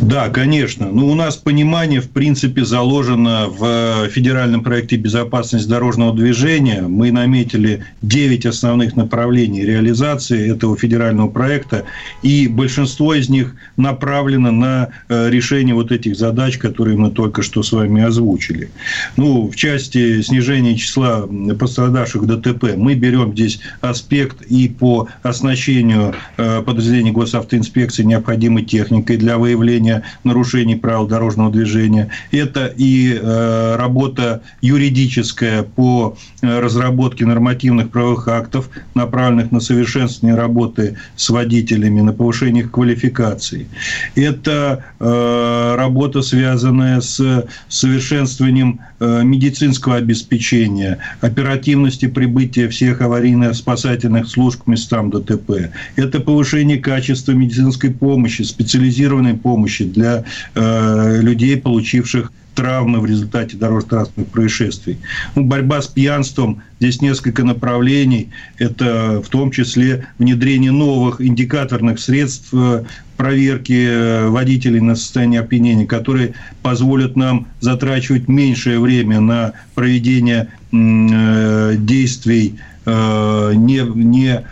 Да, 0.00 0.28
конечно. 0.28 0.88
Ну, 0.90 1.08
у 1.08 1.14
нас 1.14 1.36
понимание, 1.36 2.00
в 2.00 2.10
принципе, 2.10 2.64
заложено 2.64 3.48
в 3.48 4.08
федеральном 4.08 4.62
проекте 4.62 4.96
«Безопасность 4.96 5.68
дорожного 5.68 6.14
движения». 6.14 6.82
Мы 6.82 7.10
наметили 7.10 7.84
9 8.02 8.46
основных 8.46 8.96
направлений 8.96 9.64
реализации 9.64 10.52
этого 10.52 10.76
федерального 10.76 11.28
проекта, 11.28 11.84
и 12.22 12.48
большинство 12.48 13.14
из 13.14 13.28
них 13.28 13.54
направлено 13.76 14.50
на 14.50 14.88
э, 15.08 15.30
решение 15.30 15.74
вот 15.74 15.92
этих 15.92 16.16
задач, 16.16 16.58
которые 16.58 16.96
мы 16.96 17.10
только 17.10 17.42
что 17.42 17.62
с 17.62 17.72
вами 17.72 18.02
озвучили. 18.02 18.70
Ну, 19.16 19.48
в 19.48 19.56
части 19.56 20.22
снижения 20.22 20.76
числа 20.76 21.28
пострадавших 21.58 22.26
ДТП 22.26 22.76
мы 22.76 22.94
берем 22.94 23.32
здесь 23.32 23.60
аспект 23.80 24.42
и 24.42 24.68
по 24.68 25.08
оснащению 25.22 26.14
э, 26.36 26.62
подразделений 26.62 27.12
госавтоинспекции 27.12 28.04
необходимой 28.04 28.64
техникой 28.64 29.16
для 29.16 29.27
выявления 29.36 30.02
нарушений 30.24 30.76
правил 30.76 31.06
дорожного 31.06 31.52
движения. 31.52 32.08
Это 32.30 32.72
и 32.74 33.12
э, 33.12 33.76
работа 33.76 34.42
юридическая 34.62 35.62
по 35.62 36.16
э, 36.40 36.60
разработке 36.60 37.26
нормативных 37.26 37.90
правовых 37.90 38.28
актов, 38.28 38.70
направленных 38.94 39.52
на 39.52 39.60
совершенствование 39.60 40.38
работы 40.38 40.96
с 41.16 41.28
водителями, 41.28 42.00
на 42.00 42.12
повышение 42.12 42.64
их 42.64 42.70
квалификации. 42.70 43.68
Это 44.14 44.84
э, 45.00 45.74
работа, 45.76 46.22
связанная 46.22 47.00
с 47.00 47.46
совершенствованием 47.68 48.80
медицинского 49.00 49.96
обеспечения, 49.96 50.98
оперативности 51.20 52.06
прибытия 52.06 52.68
всех 52.68 53.00
аварийно-спасательных 53.00 54.26
служб 54.26 54.64
к 54.64 54.66
местам 54.66 55.10
ДТП. 55.10 55.70
Это 55.96 56.20
повышение 56.20 56.78
качества 56.78 57.32
медицинской 57.32 57.90
помощи, 57.90 58.42
специализированной 58.42 59.17
помощи 59.34 59.84
для 59.84 60.24
э, 60.54 61.20
людей, 61.22 61.56
получивших 61.56 62.32
травмы 62.58 62.98
в 62.98 63.06
результате 63.06 63.56
дорожно-транспортных 63.56 64.32
происшествий. 64.32 64.98
Ну, 65.36 65.44
борьба 65.44 65.80
с 65.80 65.86
пьянством, 65.86 66.60
здесь 66.80 67.00
несколько 67.00 67.44
направлений. 67.44 68.30
Это 68.58 69.22
в 69.24 69.28
том 69.28 69.52
числе 69.52 70.08
внедрение 70.18 70.72
новых 70.72 71.20
индикаторных 71.20 72.00
средств 72.00 72.48
э, 72.52 72.82
проверки 73.16 73.86
э, 73.88 74.28
водителей 74.28 74.80
на 74.80 74.96
состояние 74.96 75.40
опьянения, 75.40 75.86
которые 75.86 76.34
позволят 76.60 77.14
нам 77.14 77.46
затрачивать 77.60 78.26
меньшее 78.26 78.80
время 78.80 79.20
на 79.20 79.52
проведение 79.76 80.48
э, 80.72 81.76
действий 81.78 82.58
не, 82.86 83.82
не 83.94 84.46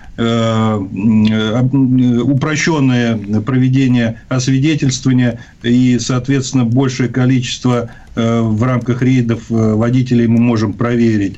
упрощенное 2.24 3.18
проведение 3.42 4.22
освидетельствования 4.28 5.40
и, 5.62 5.98
соответственно, 5.98 6.64
большее 6.64 7.10
количество 7.10 7.90
Э, 8.05 8.05
в 8.16 8.62
рамках 8.62 9.02
рейдов 9.02 9.50
э, 9.50 9.74
водителей 9.74 10.26
мы 10.26 10.40
можем 10.40 10.72
проверить. 10.72 11.36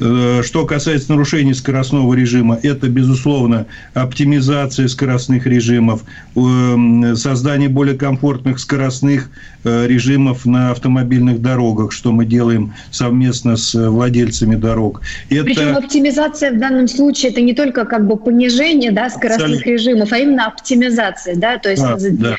Э, 0.00 0.40
что 0.42 0.64
касается 0.64 1.12
нарушений 1.12 1.52
скоростного 1.54 2.14
режима, 2.14 2.58
это, 2.62 2.88
безусловно, 2.88 3.66
оптимизация 3.94 4.88
скоростных 4.88 5.46
режимов, 5.46 6.04
создание 7.14 7.68
более 7.68 7.96
комфортных 7.96 8.58
скоростных 8.58 9.30
режимов 9.64 10.46
на 10.46 10.70
автомобильных 10.70 11.42
дорогах, 11.42 11.92
что 11.92 12.12
мы 12.12 12.24
делаем 12.24 12.74
совместно 12.90 13.56
с 13.56 13.74
владельцами 13.74 14.54
дорог. 14.54 15.02
Это... 15.28 15.44
Причем 15.44 15.76
оптимизация 15.76 16.52
в 16.52 16.58
данном 16.58 16.88
случае 16.88 17.32
это 17.32 17.40
не 17.40 17.52
только 17.52 17.84
как 17.84 18.06
бы 18.06 18.16
понижение 18.16 18.92
да, 18.92 19.10
скоростных 19.10 19.60
Абсолютно. 19.60 19.70
режимов, 19.70 20.12
а 20.12 20.18
именно 20.18 20.46
оптимизация, 20.46 21.36
да, 21.36 21.58
то 21.58 21.70
есть 21.70 21.82
да, 21.82 21.96
да. 21.98 22.36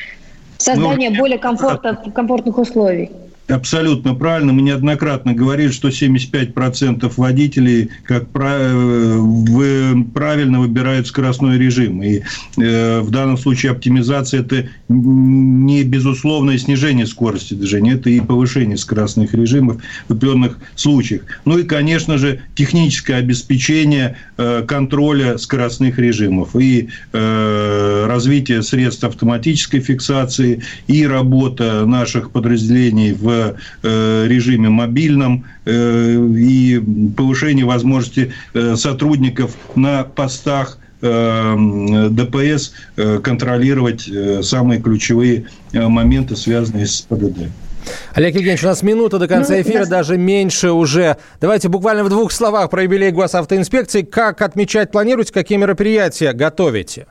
создание 0.58 1.10
ну, 1.10 1.16
более 1.16 1.38
комфортных, 1.38 2.12
комфортных 2.14 2.58
условий. 2.58 3.10
Абсолютно 3.48 4.14
правильно. 4.14 4.52
Мы 4.52 4.60
неоднократно 4.60 5.32
говорили, 5.32 5.70
что 5.70 5.88
75% 5.88 7.10
водителей, 7.16 7.88
как 8.04 8.28
правильно 8.28 9.20
выбирают 10.60 11.06
скоростной 11.06 11.56
режим. 11.56 12.02
И 12.02 12.20
э, 12.58 13.00
в 13.00 13.10
данном 13.10 13.38
случае 13.38 13.72
оптимизация– 13.72 14.40
это 14.42 14.68
не 14.88 15.82
безусловное 15.82 16.58
снижение 16.58 17.06
скорости 17.06 17.54
движения, 17.54 17.94
это 17.94 18.10
и 18.10 18.20
повышение 18.20 18.76
скоростных 18.76 19.32
режимов 19.32 19.80
в 20.08 20.12
определенных 20.12 20.58
случаях. 20.74 21.22
Ну 21.46 21.56
и, 21.58 21.62
конечно 21.62 22.18
же, 22.18 22.42
техническое 22.54 23.14
обеспечение 23.14 24.18
э, 24.36 24.62
контроля 24.68 25.38
скоростных 25.38 25.98
режимов 25.98 26.54
и 26.54 26.90
э, 27.14 28.04
развитие 28.06 28.62
средств 28.62 29.04
автоматической 29.04 29.80
фиксации 29.80 30.62
и 30.86 31.06
работа 31.06 31.86
наших 31.86 32.30
подразделений 32.30 33.12
в 33.12 33.37
Э, 33.82 34.26
режиме 34.26 34.68
мобильном 34.68 35.46
э, 35.64 36.14
и 36.36 36.82
повышение 37.16 37.64
возможности 37.64 38.32
э, 38.54 38.76
сотрудников 38.76 39.56
на 39.74 40.04
постах 40.04 40.78
ДПС 41.00 42.72
контролировать 43.22 44.10
самые 44.42 44.80
ключевые 44.80 45.44
моменты, 45.72 46.34
связанные 46.34 46.86
с 46.86 47.02
ПДД. 47.02 47.50
Олег 48.14 48.34
Евгеньевич, 48.34 48.64
у 48.64 48.66
нас 48.66 48.82
минута 48.82 49.20
до 49.20 49.28
конца 49.28 49.54
ну, 49.54 49.60
эфира, 49.60 49.80
нас... 49.80 49.88
даже 49.88 50.18
меньше 50.18 50.72
уже. 50.72 51.16
Давайте 51.40 51.68
буквально 51.68 52.02
в 52.02 52.08
двух 52.08 52.32
словах 52.32 52.68
про 52.70 52.82
юбилей 52.82 53.12
госавтоинспекции. 53.12 54.02
Как 54.02 54.42
отмечать 54.42 54.90
планируете, 54.90 55.32
какие 55.32 55.56
мероприятия 55.56 56.32
готовите? 56.32 57.06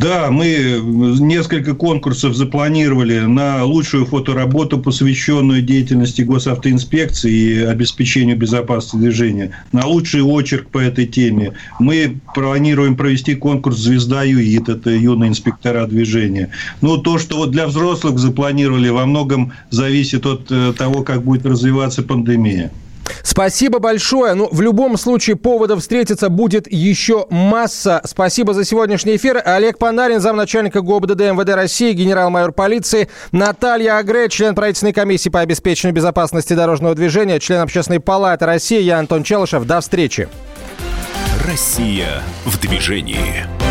Да, 0.00 0.30
мы 0.30 0.80
несколько 1.20 1.74
конкурсов 1.74 2.34
запланировали 2.34 3.20
на 3.20 3.64
лучшую 3.64 4.06
фотоработу, 4.06 4.78
посвященную 4.78 5.60
деятельности 5.60 6.22
госавтоинспекции 6.22 7.30
и 7.30 7.58
обеспечению 7.64 8.38
безопасности 8.38 8.96
движения, 8.96 9.50
на 9.72 9.86
лучший 9.86 10.22
очерк 10.22 10.70
по 10.70 10.78
этой 10.78 11.06
теме. 11.06 11.52
Мы 11.78 12.18
планируем 12.34 12.96
провести 12.96 13.34
конкурс 13.34 13.76
«Звезда 13.76 14.22
ЮИТ», 14.22 14.70
это 14.70 14.90
юные 14.90 15.28
инспектора 15.28 15.86
движения. 15.86 16.48
Ну, 16.80 16.96
то, 16.96 17.18
что 17.18 17.36
вот 17.36 17.50
для 17.50 17.66
взрослых 17.66 18.18
запланировали, 18.18 18.88
во 18.88 19.04
многом 19.04 19.52
зависит 19.68 20.24
от 20.24 20.50
э, 20.50 20.72
того, 20.78 21.02
как 21.02 21.24
будет 21.24 21.44
развиваться 21.44 22.02
пандемия. 22.02 22.70
Спасибо 23.22 23.78
большое. 23.78 24.34
Ну, 24.34 24.48
в 24.50 24.60
любом 24.60 24.96
случае, 24.96 25.36
поводов 25.36 25.80
встретиться 25.80 26.28
будет 26.28 26.70
еще 26.70 27.26
масса. 27.30 28.00
Спасибо 28.04 28.54
за 28.54 28.64
сегодняшний 28.64 29.16
эфир. 29.16 29.40
Олег 29.44 29.78
Панарин, 29.78 30.20
замначальника 30.20 30.80
ГОБДД 30.80 31.20
МВД 31.32 31.50
России, 31.54 31.92
генерал-майор 31.92 32.52
полиции. 32.52 33.08
Наталья 33.32 33.98
Агре, 33.98 34.28
член 34.28 34.54
правительственной 34.54 34.92
комиссии 34.92 35.28
по 35.28 35.40
обеспечению 35.40 35.94
безопасности 35.94 36.54
дорожного 36.54 36.94
движения, 36.94 37.40
член 37.40 37.60
Общественной 37.60 38.00
палаты 38.00 38.46
России. 38.46 38.80
Я 38.80 38.98
Антон 38.98 39.22
Челышев. 39.22 39.64
До 39.64 39.80
встречи. 39.80 40.28
Россия 41.46 42.22
в 42.44 42.60
движении. 42.60 43.69